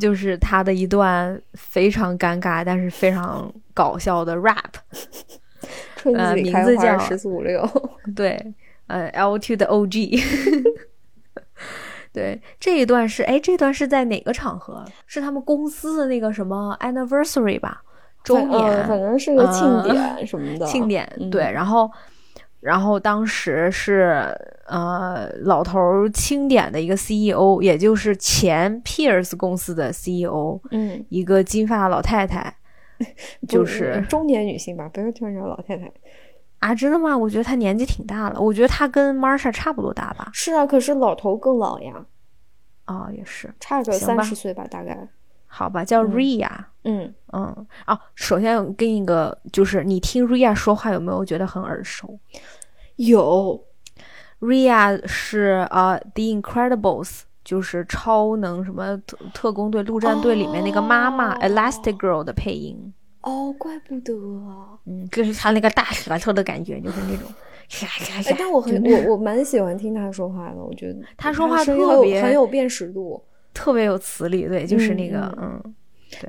[0.00, 4.74] 就是他的一段非常尴尬但是非常搞笑的 rap。
[5.94, 7.64] 春呃名字叫十四五六。
[8.16, 8.36] 对，
[8.88, 10.20] 呃，L to 的 OG。
[12.12, 14.84] 对，这一段是哎，这段是在哪个场合？
[15.06, 17.82] 是他们公司的那个什么 anniversary 吧，
[18.24, 20.66] 周反年，呃反正是个庆呃典什么的。
[20.70, 21.10] 庆典。
[21.18, 21.90] 嗯对，然后，
[22.60, 24.34] 然后当时是
[24.66, 32.54] 呃老头儿清点的一个 CEO，也就是前 Pierce 公司的 CEO，嗯，一个金发老太太，
[33.48, 35.90] 就是中年女性吧，不要叫老太太。
[36.60, 37.18] 啊，真的吗？
[37.18, 40.30] 我觉得她年纪挺大了，我觉得她跟 Marsha 差不多大吧。
[40.32, 42.06] 是啊，可是老头更老呀，
[42.84, 45.08] 啊、也是，差个三十岁吧，大概。
[45.55, 46.48] 好吧，叫嗯 Ria。
[46.84, 52.18] 嗯，嗯，哦，首先我跟一个，就是你听 Ria 说话有没有觉得很耳熟
[52.96, 53.62] 有
[54.40, 57.09] ，？Ria 是呃《The Incredibles》，
[57.44, 62.92] 就是超能什么特特工队、陆战队里面那个妈妈、哦 Elastic Girl 的配音。
[63.20, 64.12] 哦，怪不得
[64.48, 64.74] 啊。
[64.86, 67.30] 嗯，就是他那个大舌头的感觉，就是那种
[68.38, 73.22] 但我很我我蛮喜欢听他说话的，我觉得他说话特别很有辨识度，
[73.55, 75.74] 特别有磁力，对，就是那个嗯嗯。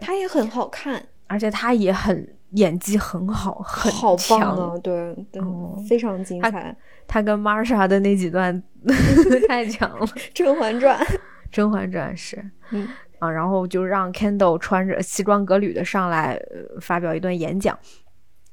[0.02, 4.78] 他也很好看，而且她也很演技很好，很好棒强啊！
[4.82, 8.62] 对对哦，非常精彩，她跟 Marsha 的那几段
[9.48, 10.98] 太强了，《甄嬛传》
[11.52, 12.44] 《甄嬛传》是。
[12.72, 12.88] 嗯。
[13.20, 17.78] 啊，然后就让 Kendall 穿着西装革履的上来、呃、发表一段演讲，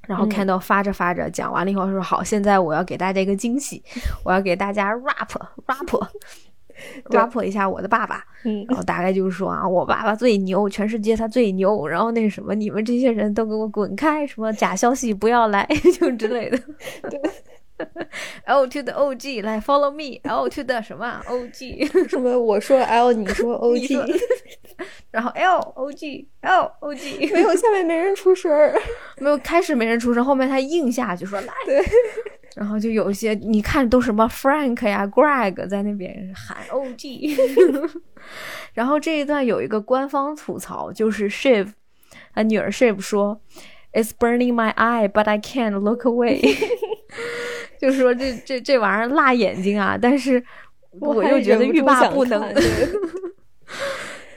[0.07, 0.31] 然后嗯。
[0.31, 3.83] Kendall 发着发着讲完了以后说：“好，现在我要给大家一个惊喜，
[4.25, 5.29] 我要给大家 rap
[5.67, 6.09] rap
[7.09, 7.21] 对。
[7.21, 8.65] rap 一下我的爸爸。”嗯。
[8.69, 15.67] 然后大概就是说啊，我爸爸最牛，全世界他最牛，然后那什么，你们这些人都给我滚开，什么假消息不要来，
[15.99, 16.59] 就之类的。
[18.45, 24.21] L to the OG 来 follow me，L to the 什么啊 OG，什么我说 L，你说你说 OG，
[25.11, 28.79] 然后 L OG L OG，没有，下面没人出声儿。
[29.19, 31.83] 没有开始没人出声，后面他硬下去说来，对，
[32.57, 37.37] 然后就有一些你看都什么 Frank 呀 Greg 在那边喊 OG，
[38.75, 41.69] 然后这一段有一个官方吐槽，就是 Shiv
[42.35, 43.41] 他女儿 Shiv 说
[43.93, 46.41] It's burning my eye, but I can't look away，
[47.81, 50.43] 就说这这这玩意儿辣眼睛啊，但是
[51.01, 52.65] 我又觉得欲罢不能，对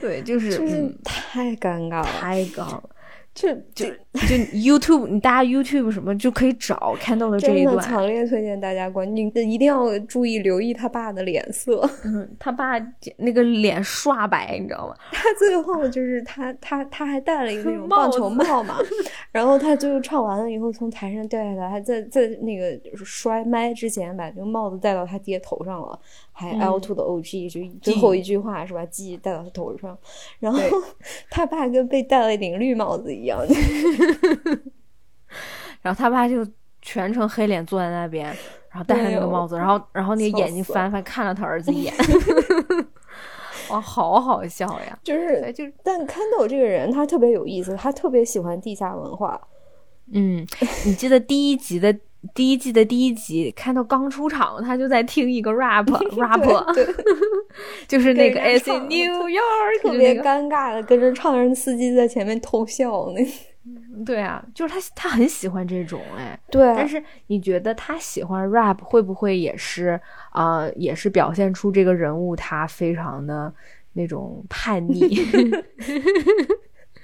[0.00, 2.04] 对，就是就是嗯太尴尬了。
[2.04, 2.90] 太高了。
[3.34, 7.84] 就就就 YouTube，你大家 YouTube 什么就可以找看到的这一真的段。
[7.84, 11.88] 强烈推荐大家关注，你一定要注意留意他爸的脸色。
[12.06, 12.78] 嗯，他爸
[13.16, 14.94] 那个脸刷白，你知道吗？
[15.10, 18.76] 他最后就是他他他还戴了一个那种棒球帽嘛，
[19.32, 25.98] 然后他最后唱完了以后从台上掉下来，还在在那个摔麦之前把这个帽子戴到他爹头上了，
[26.36, 29.96] 还嗯 L to 的 O G 就最后一句话是吧？G 戴到他头上，
[30.40, 30.58] 然后
[31.30, 33.40] 他爸跟被戴了一顶绿帽子一样。
[35.80, 36.46] 然后他爸就
[36.82, 38.26] 全程黑脸坐在那边，
[38.70, 41.94] 然后戴上那个帽子，然后然后那个眼睛翻翻看了他儿子一眼，
[43.70, 44.98] 哇，好好笑呀！
[45.02, 49.40] 就是，就是但 Kendall 这个人他特别有意思，他特别喜欢地下文化。
[50.12, 50.46] 嗯，
[50.84, 51.96] 你记得第一集的
[52.32, 55.84] 第一季的第一集，看到刚出场，他就在听一个 rap
[56.16, 56.74] rap，
[57.86, 63.26] 就是那个跟人 It's in New York，特别尴尬的跟着唱，人司机在前面偷笑那。
[64.04, 69.98] 对啊，就是他他很喜欢这种哎，对，但是你觉得他喜欢 rap 会不会也是
[70.32, 73.50] 啊、呃也是表现出这个人物他非常的
[73.94, 75.18] 那种叛逆，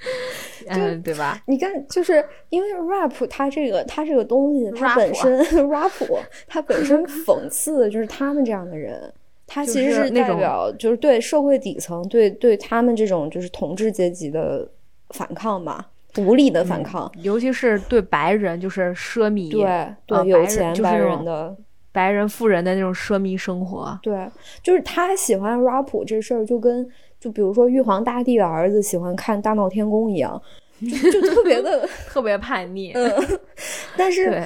[0.68, 1.42] 嗯，对吧？
[1.46, 5.38] 你看，就是因为 rap 它这个它这个东西，它本身
[5.68, 5.90] rap
[6.46, 9.12] 它本身讽刺的就是他们这样的人，
[9.46, 14.68] 它其实是代表就是对社会底层对对他们这种就是统治阶级的
[15.10, 15.88] 反抗吧，
[16.18, 17.10] 无力的反抗。
[17.22, 21.56] 尤其是对白人，就是奢靡，对呃对，有钱白就是人的，
[21.92, 23.98] 白人富人的那种奢靡生活。
[24.02, 24.28] 对，
[24.62, 26.88] 就是他喜欢 rap 这事儿，就跟
[27.20, 30.40] 就比如说玉皇大帝的儿子喜欢看大闹天宫一样，
[30.80, 32.94] 就就特别的， 特别叛逆，
[33.96, 34.42] 但是，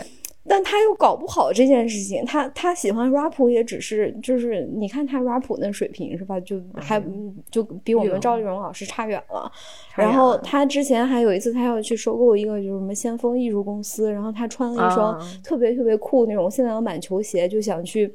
[0.48, 7.00] 但他又搞不好这件事情，他他喜欢 rap 也只是就是你看他 rap 那水平是吧，就还、
[7.48, 9.50] 就比我们赵丽蓉老师差远了。
[9.96, 18.12] 远然后他之前还有一次，他要去收购一个就是什么先锋艺术公司，然后他穿了一双啊特别特别酷那种限量版球鞋，就想去。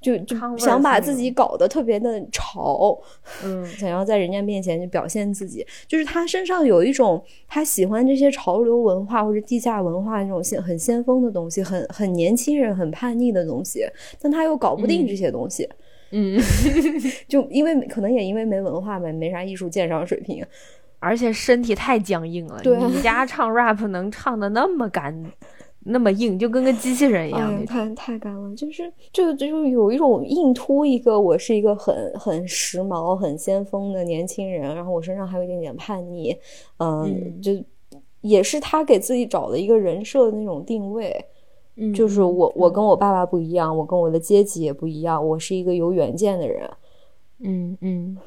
[0.00, 2.96] 就就想把自己搞得特别的潮，
[3.44, 13.84] 嗯，想要在人家面前就表现自己，就是他身上有一种他喜欢这些潮流文化或者地下文化那种先很先锋的东西，很很年轻人很叛逆的东西，
[14.20, 15.68] 但他又搞不定这些东西，
[16.12, 16.40] 嗯，
[17.26, 20.44] 就因为可能也因为没文化呗，没啥艺术鉴赏水平，
[21.00, 22.60] 而且身体太僵硬了。
[22.62, 25.32] 对啊你家唱 rap 能唱的那么干，
[25.88, 27.66] 那么硬，就跟个机器人一样。
[27.66, 36.36] 太太干了，就是就就有一种硬突一个我是一个很很时髦、很先锋的年轻人，然后我身上还有一点点叛逆，
[36.78, 37.52] 嗯，嗯就
[38.20, 41.24] 也是他给自己找的一个人设的那种定位。
[41.80, 46.68] 嗯就是我，我跟我爸爸不一样，我跟我的阶级也不一样，我是一个有远见的人。
[47.40, 48.18] 嗯嗯，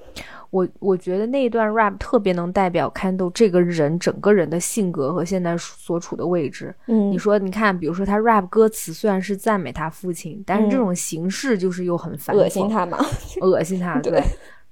[0.52, 6.76] 我我觉得那一段 rap 特别能代表 Candle 这个人整个人的性格和现在所处的位置。
[6.88, 12.97] 嗯你说，你看，比如说他 rap 歌词虽然是赞美他父亲，但是这嗯种形式就是又很反恶心他嘛？
[13.41, 14.22] 恶心他， 对对。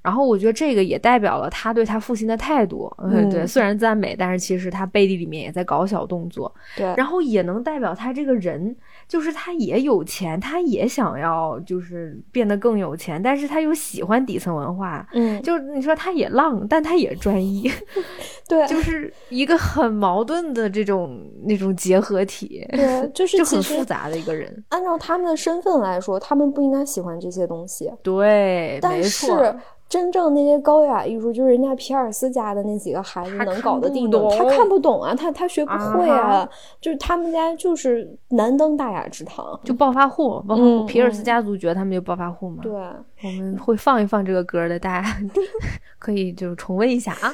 [0.01, 8.73] 然后我觉得这个也代表了他对他父亲的态度，嗯对，虽然赞美，但是其实他背地里面也在搞小动作，对，然后也能代表他这个人，
[9.09, 17.69] 就是他也有钱，他也想要就是变得更有钱，但是他又喜欢底层文化，嗯，就你说他也浪，但他也专一，
[18.47, 24.63] 对，就 是一个很矛盾的这种那种结合体，对， 就是就很复杂的一个人。
[24.69, 27.91] 按照他们的身份来说，他们不应该喜欢这些东西。
[28.03, 29.55] 对，没但是错。
[29.89, 39.59] 真正那些高雅艺术，就是人家皮尔斯家的那几个孩子他能搞得定的，他看不懂啊，他他学不会啊，啊就是他们家就是难登大雅之堂。
[39.63, 42.61] 就暴发户，暴发户，嗯皮尔斯嗯家族觉得他们就暴发户嘛。
[42.61, 45.17] 对，我们会放一放这个歌的，大家
[45.97, 47.33] 可以就是重温一下啊。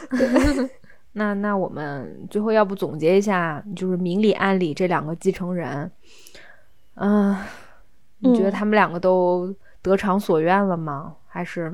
[1.12, 5.92] 那那我们最后要不总结一下，就是明里暗里这两个继承人，
[6.96, 7.36] 嗯、
[8.20, 11.16] 你觉得嗯他们两个都得偿所愿了吗？
[11.28, 11.74] 还是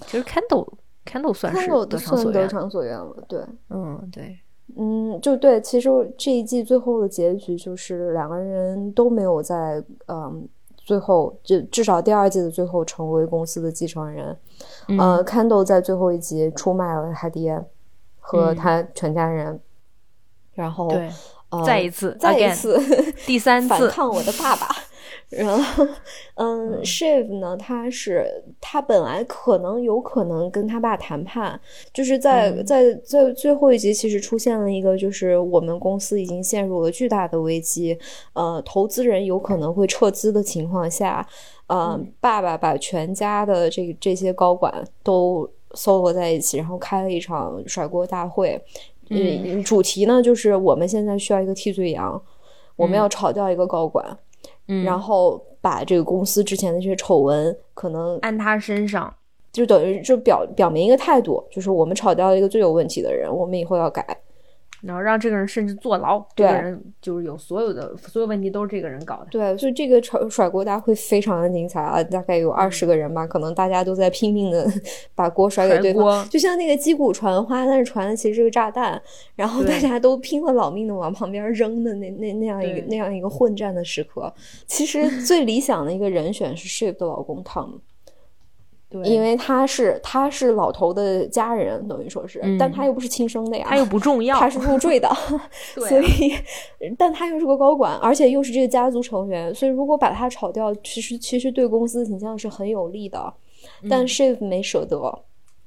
[0.00, 3.16] 其实 Kendall 算是得偿所愿，偿所愿了。
[3.28, 3.40] 对，
[3.70, 4.38] 嗯，对，
[4.76, 10.48] 嗯，就对，其实这一季最后的结局就是两个人都没有在嗯。
[10.86, 14.36] 最后，就至少第二季的最后成为公司的继承人。
[14.88, 17.58] 嗯呃，Candle 在最后一集出卖了他爹
[18.20, 19.58] 和嗯他全家人，
[20.52, 20.90] 然后
[21.64, 22.78] 再一次再一次
[23.24, 24.66] 第三 次，反抗我的爸爸。
[25.36, 25.86] 然后，
[26.34, 28.26] 嗯，Shiv 呢，他是
[28.60, 31.60] 他本来可能有可能跟他爸谈判，
[31.92, 32.64] 就是在、嗯。
[32.64, 37.98] 在在最后一集，其实出现了一个，就是我们公司已经陷入了巨大的危机，
[38.32, 41.26] 呃，投资人有可能会撤资的情况下，
[41.66, 42.12] 呃，嗯。
[42.20, 45.48] 爸爸把全家的这这些高管都。
[45.76, 48.56] 搜罗在一起，然后开了一场甩锅大会，
[49.10, 52.22] 嗯，主题呢就是我们现在需要一个替罪羊，
[52.76, 54.16] 我们要炒掉一个高管，
[54.68, 59.12] 嗯然后把这个公司之前的这些丑闻可能按他身上，
[59.52, 64.04] 就等于就表表明一个态度，就是我们炒掉了一个最有问题的人，我们以后要改。
[64.84, 69.26] 然后让这个人甚至坐牢，这对个人就是有所有的所有问题都是这个人搞的。
[69.30, 74.66] 对，所以这个甩甩锅大会非常的精彩啊，大概有二十个人吧，可能大家都在拼命的
[75.14, 79.00] 把锅甩给对方，就像那个击鼓传花，但是传的其实是个炸弹，
[79.34, 84.32] 然后大家都拼了老命的往旁边扔的那那那样一个那样一个混战的时刻。
[84.66, 87.78] 其实最理想的一个人选是 Shiv 的老公 Tom，
[89.02, 95.08] 对因为他是他是老头的家人，等于说是，嗯但他又不是亲生的呀，他又不重要， 他是入赘的
[95.74, 96.32] 对啊所以，
[96.96, 103.32] 但他又是个高管，而且又是这个家族成员，所以如果把他炒掉，其实其实对公司形象是很有利的。
[103.88, 104.98] 但 Shiv 没舍得，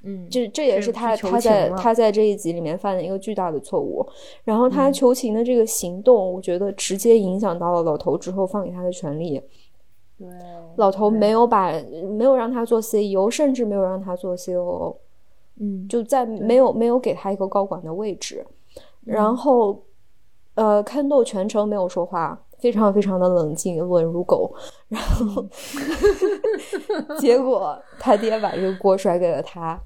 [0.04, 4.08] 嗯，这这也是他他在他在这一集里面犯的一个巨大的错误。
[4.44, 9.42] 然后嗯他求情的这个行动，我觉得直接影响到了老头之后放给他的权利。
[10.18, 10.28] 对，
[10.78, 11.72] 老头没有把
[12.18, 14.96] 没有让他做 CEO，甚至没有让他做 COO。
[15.60, 18.46] 嗯，就在没有没有给他一个高管的位置，
[19.06, 19.84] 然后
[20.54, 24.54] 呃，看豆全程没有说话，非常非常的冷静，稳如狗。
[24.88, 25.44] 然后
[27.18, 29.80] 结果他爹把这个锅甩给了他，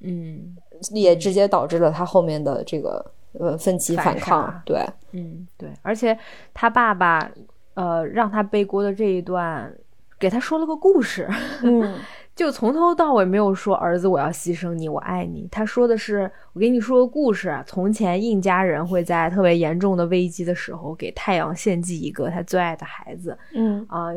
[0.00, 0.56] 嗯
[0.90, 3.04] 也直接导致了他后面的这个
[3.38, 4.62] 呃奋起反反抗杀。
[4.66, 6.18] 对，嗯，对，而且
[6.52, 7.30] 他爸爸
[7.76, 9.72] 呃让他背锅的这一段，
[10.18, 11.28] 给他说了个故事，
[11.62, 11.94] 嗯
[12.34, 15.48] 就从头到尾没有说儿子我要牺牲你，我爱你。
[15.50, 24.08] 他说的是我给你说个故事，从前印加人会在特别严重的危机的时候给太阳献祭一个他最爱的孩子嗯啊、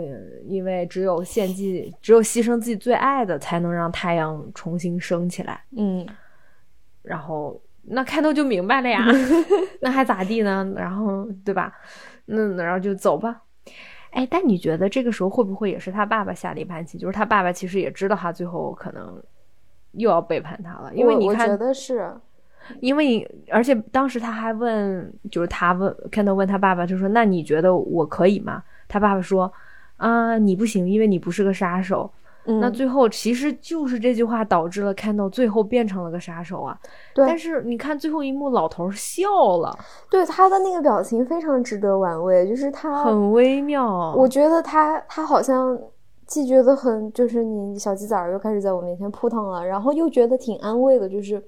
[0.46, 5.64] 因为只有献祭，只有牺牲自己最爱的，才能让太阳重新升起来。
[5.78, 6.06] 嗯
[7.02, 9.06] 然后那开头就明白了呀，
[9.80, 10.70] 那还咋地呢？
[10.76, 11.72] 然后对吧？
[12.26, 13.44] 那然后就走吧。
[14.12, 16.98] 哎，但你觉得这个时候会不会也是他爸爸下了一盘棋？
[16.98, 19.22] 就是他爸爸其实也知道他最后可能
[19.92, 22.14] 又要背叛他了，因为你看我我觉，得是，
[22.80, 29.52] 因为而且当时他还问，就是他问看到问他爸爸，就说：“那你觉得我可以吗？”他爸爸说
[29.98, 32.12] ：“啊，你不行，因为你不是个杀手。”
[32.46, 36.78] 嗯，那最后其实就是这句话导致了看到最后变成了个杀手啊。
[37.14, 39.78] 对但是你看最后一幕，老头儿笑了，
[40.10, 44.16] 对他的那个表情非常值得玩味，就是他很微妙。
[44.16, 45.78] 我觉得他他好像
[46.26, 51.44] 既觉得很就是你小鸡崽儿又开始在我面前扑腾了，然后又觉得挺安慰的，就是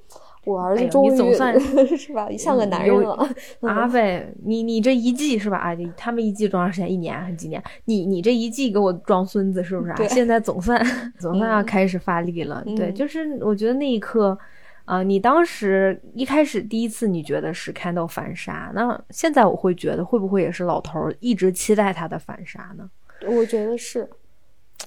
[0.45, 1.59] 我儿子终于、你总算
[1.97, 3.29] 是吧，像个男人了。
[3.61, 5.57] 阿飞，你你这一季是吧？
[5.57, 6.91] 啊，他们一季多长时间？
[6.91, 7.61] 一年还是几年？
[7.85, 9.95] 你你这一季给我装孙子是不是啊？
[9.97, 10.83] 对现在总算
[11.19, 12.63] 总算要嗯开始发力了。
[12.75, 14.37] 对，嗯就是我觉得那一刻。
[14.85, 22.89] 啊、你当时一开始第一次你觉得是看到反杀，那现在我会觉得会不会也是老头儿一直期待他的反杀呢？
[23.25, 24.09] 我觉得是，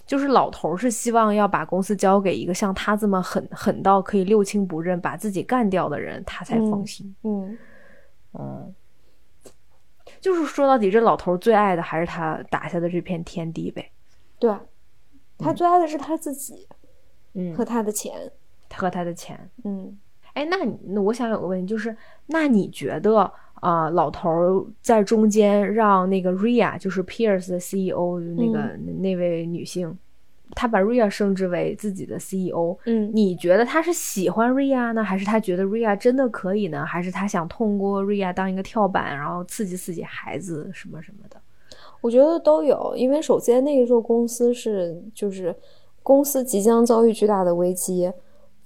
[0.06, 7.16] 就是老头儿是希望要把公司交给一个像他这么狠狠到可以六亲不认、把自己干掉的人，他才放嗯心。
[7.22, 7.58] 嗯，
[8.32, 8.74] 嗯，
[10.20, 13.90] 就是说到底，这老头儿最爱的还是他打下的这片天地呗。
[14.38, 14.54] 对，
[15.38, 16.68] 他最爱的是他自己
[17.34, 18.30] 嗯和，他的钱。
[18.76, 19.50] 和他的钱。
[19.64, 19.98] 嗯
[20.34, 23.32] 哎，那你那我想有个问题，就是那你觉得
[23.64, 29.96] 啊、老头儿在中间让那个 Ria，就是 Pierce 的 CEO 那个、那位女性，
[30.50, 36.84] 他把 Ria 升职为自己的 CEO，嗯，你觉得他是喜欢 Ria 呢，还是他觉得 Ria 真的可以呢？
[36.84, 41.40] 还是他想通过 Ria 当一个跳板，然后刺激刺激孩子什么什么的？
[42.02, 45.56] 我觉得都有，因为首先那个时候公司是就是
[46.02, 48.12] 公司即将遭遇巨大的危机。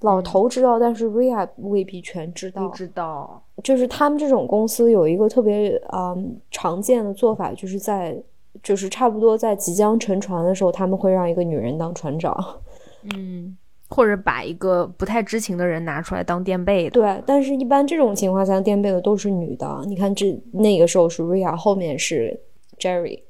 [0.00, 2.68] 老头知道，但是 Ria 未必全知道。
[2.68, 8.16] 不知道，就是他们这种公司有一个特别嗯常见的做法，就是在
[8.62, 12.34] 就是差不多在即将沉船的时候，他们会让一个女人当船长。
[13.14, 13.56] 嗯，
[13.88, 16.90] 或者把一个不太知情的人拿出来当垫背的。
[16.90, 19.82] 对，但是一般这种情况下垫背的都是女的。
[19.86, 22.38] 你看这那个时候是 Ria，后面是
[22.78, 23.22] Jerry，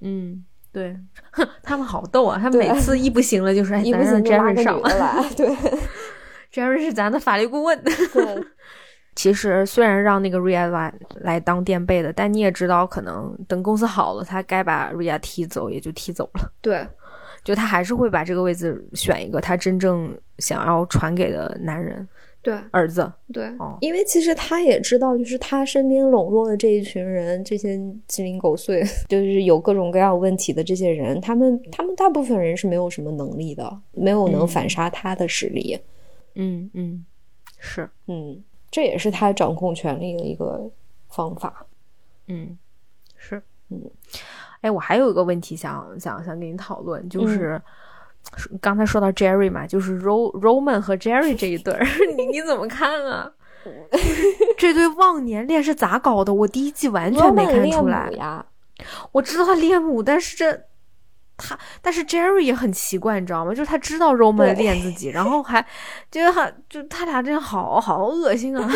[0.00, 0.96] 嗯，对，
[1.32, 2.38] 哼， 他们好逗啊！
[2.38, 5.24] 他们每次一不行了就是：“哎， 一不行 Jerry 上来。
[5.34, 5.48] 对
[6.52, 8.44] ，Jerry 是咱的法律顾问。”对
[9.16, 16.52] 其实虽然让那个 Ria 来来当垫背的，但你也知道，可能等公司好了，他该把 Ria 踢走也就踢走了。
[16.60, 16.86] 对
[17.42, 22.06] 就他还是会把这个位置选一个他真正想要传给的男人
[22.42, 23.10] 对儿子。
[23.32, 35.78] 对哦，因为其实他也知道，就是他身边笼络的这一群人，这些鸡零狗碎， 就是有各种各样问题的这些人，他们他们大部分人是没有什么能力的，没有能嗯反杀他的实力。
[36.34, 37.06] 嗯嗯，
[37.58, 37.88] 是。
[38.08, 40.70] 嗯这也是他掌控权力的一个
[41.08, 41.66] 方法。
[42.28, 42.56] 嗯，
[43.16, 43.80] 是，嗯，
[44.60, 47.62] 哎，我还有一个问题想想想跟你讨论，就嗯是、
[48.60, 51.86] 刚才说到 Jerry 嘛，就是 Ro Roman 和 Jerry 这一对儿，
[52.16, 53.32] 你你怎么看啊？
[54.58, 56.32] 这对忘年恋是咋搞的？
[56.32, 58.08] 我第一季完全没看出来。
[58.12, 58.44] 呀，
[59.12, 60.52] 我知道他恋母，但是这
[61.36, 63.50] 他，但是 Jerry 也很奇怪，你知道吗？
[63.52, 65.64] 就是他知道 Roman 对恋自己，然后还
[66.10, 68.68] 觉得他就他俩真的好好恶心啊！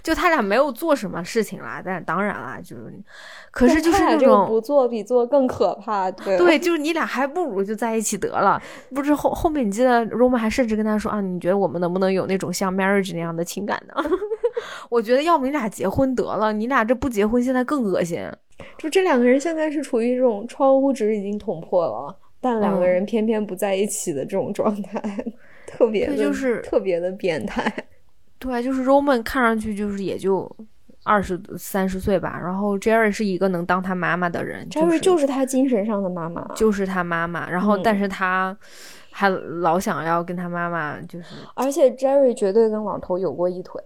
[0.00, 3.02] 就他俩没有做什么事情啦，但当然啦，就是，
[3.50, 8.62] 可是就是那种不做比做更可怕，对对，就是你俩还不如就在一起得了。
[8.94, 13.94] 不是后后面你记得 Roman 还甚至跟他说啊，你觉得我们能不能有那种像 marriage 那样的情感呢？
[14.88, 18.30] 我觉得要不你俩结婚得了，你俩这不结婚现在更恶心。
[18.78, 25.00] 就这两个人现在是处于这种窗户纸已经捅破了，但两个嗯人偏偏不在一起的这种状态，
[25.66, 27.72] 特别的就是特别的变态。
[28.38, 30.50] 对，就是 Roman 看上去就是也就
[31.04, 38.56] 二十三十岁吧，然后 Jerry 是一个能当他妈妈的人 Jerry 是就是他精神上的妈妈，就是他妈妈，然后嗯但是他
[39.10, 43.80] 还老想要跟他妈妈就是而且 Jerry 绝对跟老头有过一腿，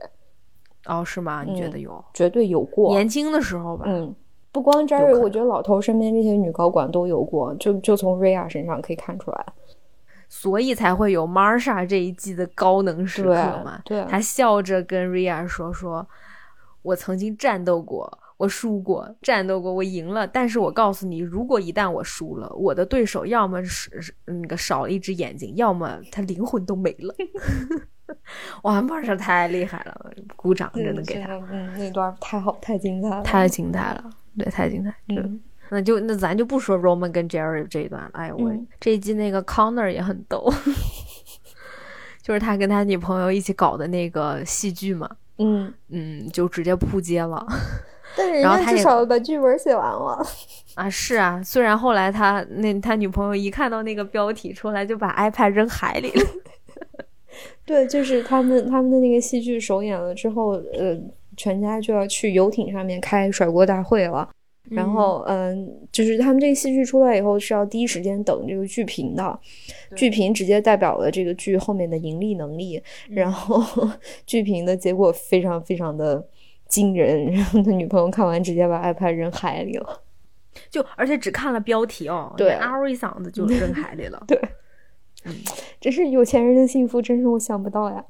[0.86, 1.44] 哦是吗？
[1.46, 2.04] 你觉得嗯有？
[2.12, 2.90] 绝对有过。
[2.90, 4.12] 年轻的时候吧，嗯，
[4.52, 9.46] 不光 Jerry，我觉得老头身边这些女高管都有过，就就从 Ria 身上可以看出来。
[10.28, 13.34] 所以才会有 Marsha 这一季的高能时刻
[13.64, 13.80] 嘛。
[13.84, 16.06] 对对他笑着跟 Ria 说：“说
[16.82, 20.24] 我曾经战斗过，我输过，战斗过，我赢了。
[20.26, 27.14] 但是我告诉你，如果一旦我输了，我的对手要么是是那个少了一只眼睛，要么他灵魂都没了。
[28.62, 34.10] ”哇，Marsha 太厉害了，鼓掌，真的给他，嗯，嗯那段太好，太精彩了，太精彩了，
[34.42, 35.40] 对，太精彩，就嗯
[35.72, 38.10] 那就那咱就不说 Roman 跟 Jerry 这一段了。
[38.14, 40.52] 哎，我、嗯这一季那个 Connor 也很逗，
[42.22, 47.46] 就是他跟他女朋友一起搞的那个戏剧嘛，嗯，嗯，就直接扑街了
[48.16, 50.20] 但人家至少把剧本写完了。
[50.74, 50.90] 啊！
[50.90, 56.26] 是啊，虽然后来他那他女朋友一看到那个标题出来，就把 iPad 扔海里了。
[57.64, 61.00] 对，就是他们他们的那个戏剧首演了之后，呃，
[61.40, 64.28] 全家就要去游艇上面开甩锅大会了。
[64.70, 69.40] 然后，嗯，就是他们这个戏剧出来以后是要第一时间等这个剧评的，
[69.96, 72.80] 剧评直接代表了这个剧后面的盈利能力。
[73.08, 73.88] 然后
[74.26, 76.22] 剧评的结果非常非常的
[76.68, 80.02] 惊人，然后他女朋友看完直接把 iPad 扔海里了。
[80.68, 84.38] 就而且只看了标题哦，对嗷一嗓子就扔海里了， 对，
[85.80, 88.04] 真是有钱人的幸福，真是我想不到呀。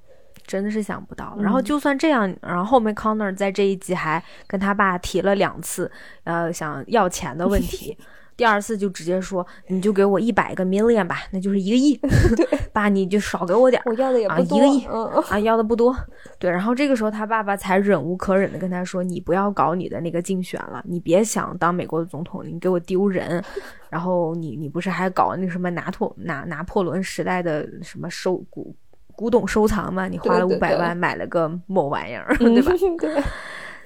[0.51, 1.35] 真的是想不到。
[1.37, 5.89] 嗯然后就算这样，然后后面 Connor 在这一集还跟他爸提了两次，
[6.25, 7.97] 呃，想要钱的问题。
[8.37, 11.95] 第二次就直接说，你就给我一百个 million 吧，那就是一个亿。
[12.73, 14.87] 爸，你就少给我点儿我要的也啊，不多，一个亿
[15.29, 15.95] 啊，要的不多。
[16.39, 23.45] 对，然后这个时候他爸爸才忍无可忍的跟他说：“你不要搞你的那个竞选了，你别想当美国的总统，你给我丢人。
[23.91, 28.75] 然后你你不是还搞那什么拿破拿拿破仑时代的什么收古
[29.21, 30.09] 古董收藏嘛？
[30.09, 32.73] 你花了五百万买了个某玩意儿，对吧？
[32.73, 33.23] 嗯 对，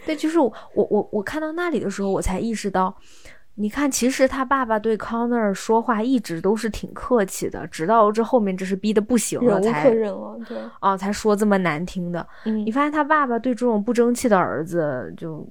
[0.06, 2.96] 对，就是我我我我看到那里的时候，我才意识到，
[3.56, 12.24] 你看，其实他爸爸对 Connor 说话一直都是挺客气的，直到这后面这是逼的不行了才可忍了，对，啊才说这么难听的。
[12.44, 15.44] 嗯你发现他爸爸对这种不争气的儿子，就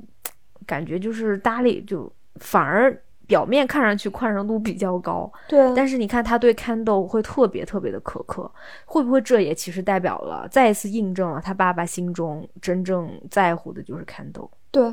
[0.65, 2.97] 感觉就是搭理，就反而
[3.33, 8.51] 表面看上去宽容度比较高，对，但是你看他对 Candle 会特别特别的苛刻，
[8.85, 14.51] 会不会这也其实代表了再一次印证了他爸爸心中真正在乎的就是 Candle。
[14.69, 14.83] 对，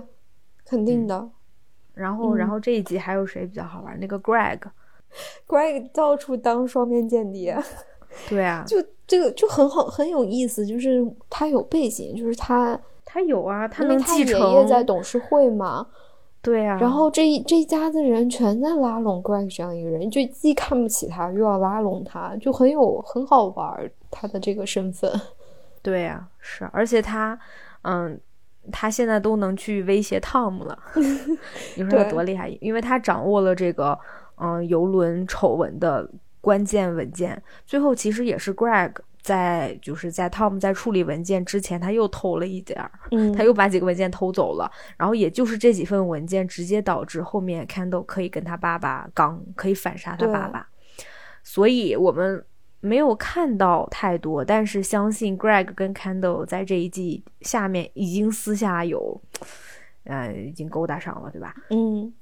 [0.65, 1.29] 肯嗯定的。
[1.93, 4.01] 然后，嗯然后这一集还有谁比较好玩？
[4.01, 7.55] 那个 Greg，Greg 到处当双面间谍，
[8.31, 10.65] 对啊，就这个就很好，很有意思。
[10.65, 15.87] 就是他有背景，就是他他有啊，他能继承，爷爷在董事会嘛，
[16.43, 25.13] 对啊，然后这一这一家子人全在拉拢 Greg 这样一个人，就既看不起他，又要拉拢他，就很有很好玩儿他的这个身份。
[25.83, 27.39] 对呀、是，而且他，
[27.83, 28.19] 嗯，
[28.73, 30.79] 他现在都能去威胁 Tom 了，
[31.77, 32.49] 你说有多厉害？
[32.61, 33.99] 因为他掌握了这个，
[34.37, 36.11] 嗯，游轮丑闻的
[36.41, 37.43] 关键文件。
[37.67, 44.71] 最后其实也是 Greg 在，就是在 Tom 在处理文件之前，他又偷了一点儿，嗯 他又把几个文件偷走了。
[44.97, 50.69] 然后也就是这几份文件，直接导致后面 Candle 可以跟他爸爸刚，可以反杀他爸爸。
[51.43, 52.45] 所以我们
[52.81, 59.21] 没有看到太多，但是相信 Greg 跟 Candle 在这一季下面已经私下有，
[60.05, 61.55] 呃，已经勾搭上了，对吧？
[61.71, 62.13] 嗯，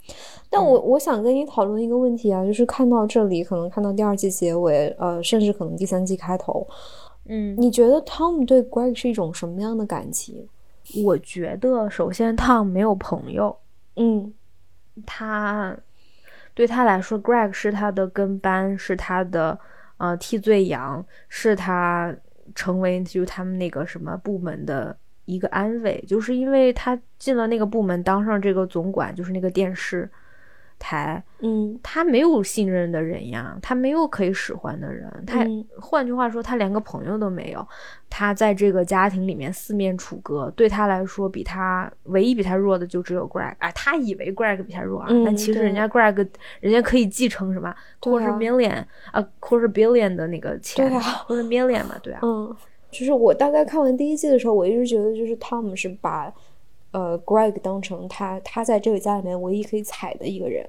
[0.51, 6.67] 但我我想跟你讨论一个问题啊，就是看到这里，可能看到第二季结尾，呃，甚至可能第三季开头，
[7.27, 10.49] 嗯，你觉得 Tom 对 Greg 是一种什么样的感情？
[11.05, 13.57] 我觉得首先 Tom 没有朋友，
[13.97, 14.33] 嗯
[15.07, 15.77] 他
[16.55, 19.57] 对他来说，Greg 是他的跟班，是他的
[19.99, 22.13] 呃替罪羊，是他
[22.55, 24.97] 成为就他们那个什么部门的
[25.29, 30.09] 一个安慰，就是因为他进了那个部门，当上这个总管，就是那个电视
[30.79, 31.79] 台，嗯。
[31.83, 35.63] 他没有信任的人呀，他没有可以使唤的人，他、嗯。
[35.79, 37.67] 换句话说，他连个朋友都没有。
[38.11, 43.55] 他在这个家庭里面四面楚歌，对他来说，比他唯一比他弱的就只有 Greg。
[43.59, 46.27] 哎，他以为 Greg 比他弱啊，嗯但其实人家 Greg
[46.61, 48.31] 人家可以继承什么对啊。
[48.31, 52.57] quarter million 啊 quarter billion 的那个钱对啊，quarter million 嘛，对啊，嗯，
[52.91, 56.33] 就是我大概看完第一季的时候，我一直觉得就是 Tom 是把
[56.91, 60.67] 呃 Greg 当成他他在这个家里面唯一可以踩的一个人。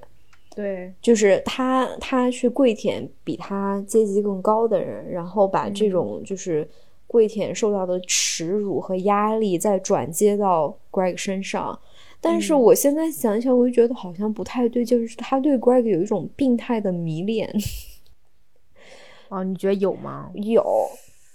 [0.54, 6.68] 对，就是他，他去跪舔比他阶级更高的人，然后把这种就是
[7.06, 11.78] 跪舔受到的耻辱和压力再转接到 Greg 身上。
[12.20, 17.48] 但是我现在想一想，我就觉得好像不太对，就是他对 Greg 有一种病态的迷恋。
[19.30, 20.30] 哦，你觉得有吗？
[20.34, 20.62] 有，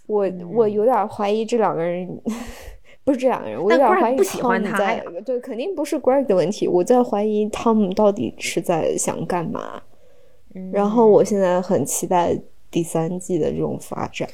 [0.08, 2.08] 我我有点怀疑这两个人，
[3.04, 9.82] 不是这两个人，我有点怀疑不喜欢他在呀对，肯定不是 Greg 的问题，我在怀疑 Tom 到底是在想干嘛。
[10.54, 12.40] 嗯然后我现在很期待
[12.72, 14.28] 第三季的这种发展。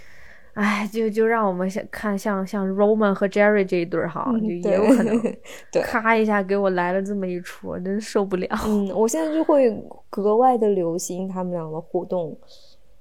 [0.53, 5.19] 哎，就就让我们想看像像 Roman 和 Jerry 这一对儿哈，嗯就也有可能
[5.71, 8.47] 对咔一下给我来了这么一出，我真受不了。
[8.67, 9.73] 嗯，我现在就会
[10.09, 12.37] 格外的留心他们俩的互动。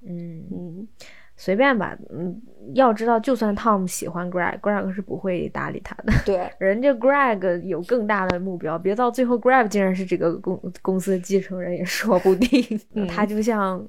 [0.03, 0.87] 嗯，嗯，
[1.43, 1.97] 随便吧。
[2.11, 2.39] 嗯，
[2.75, 6.13] 要知道，就算 Tom 喜欢 Greg，Greg 是不会搭理他的。
[6.23, 12.63] 对， 人家 Greg 有更大的目标，别到最后 Greg 竟然是这个公公司的继承人也说不定。
[12.93, 13.83] 嗯他就像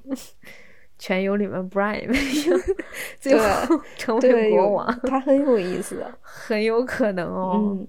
[0.97, 2.59] 全游里面 Brian 一样，
[3.21, 6.03] 最后成为国王，他很有意思。
[6.21, 7.59] 很有可能哦。
[7.77, 7.87] 嗯，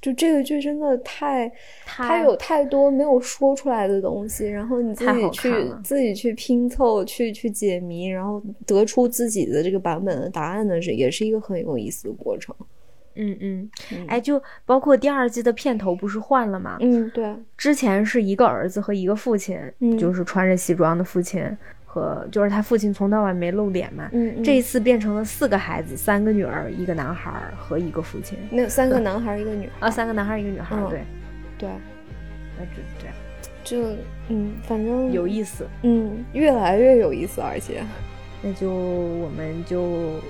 [0.00, 1.48] 就这个剧真的太，
[1.84, 12.54] 太它有太多没有说出来的东西，然后你自己去自己去拼凑，去去解谜，然后得出自己的这个版本的答案呢是，也是一个很有意思的过程。
[13.20, 16.76] 嗯嗯，嗯哎，就包括第二季的片头不是换了吗？
[16.80, 21.44] 嗯，对，之前是一个儿子和一个父亲，嗯就是穿着西装的父亲
[21.90, 24.10] 和就是他父亲从到晚没露脸嘛。
[24.12, 28.38] 嗯，嗯这一次变成了四个孩子，三个女儿，一个男孩儿和一个父亲。
[28.50, 31.00] 没有三个男孩儿一个女孩啊，儿，三个男孩儿，一个女孩对，
[31.56, 31.68] 对，
[32.58, 33.14] 那就这样，
[33.64, 33.96] 就
[34.28, 35.66] 嗯，反正有意思。
[35.82, 37.82] 嗯，越来越有意思，而且
[38.42, 40.20] 那就我们就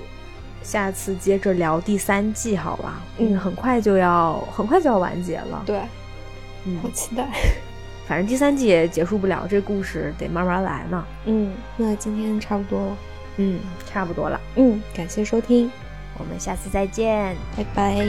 [0.63, 3.01] 下次接着聊第三季，好吧？
[3.17, 5.61] 嗯很快就要很快就要完结了。
[5.65, 5.81] 对，
[6.65, 7.27] 嗯好，期待。
[8.09, 11.05] 反正第三季也结束不了，这故事得慢慢来呢。
[11.25, 12.97] 嗯，那今天差不多了。
[13.37, 15.71] 嗯，差不多了，嗯，感谢收听，
[16.17, 17.35] 我们下次再见。
[17.55, 18.07] 拜拜。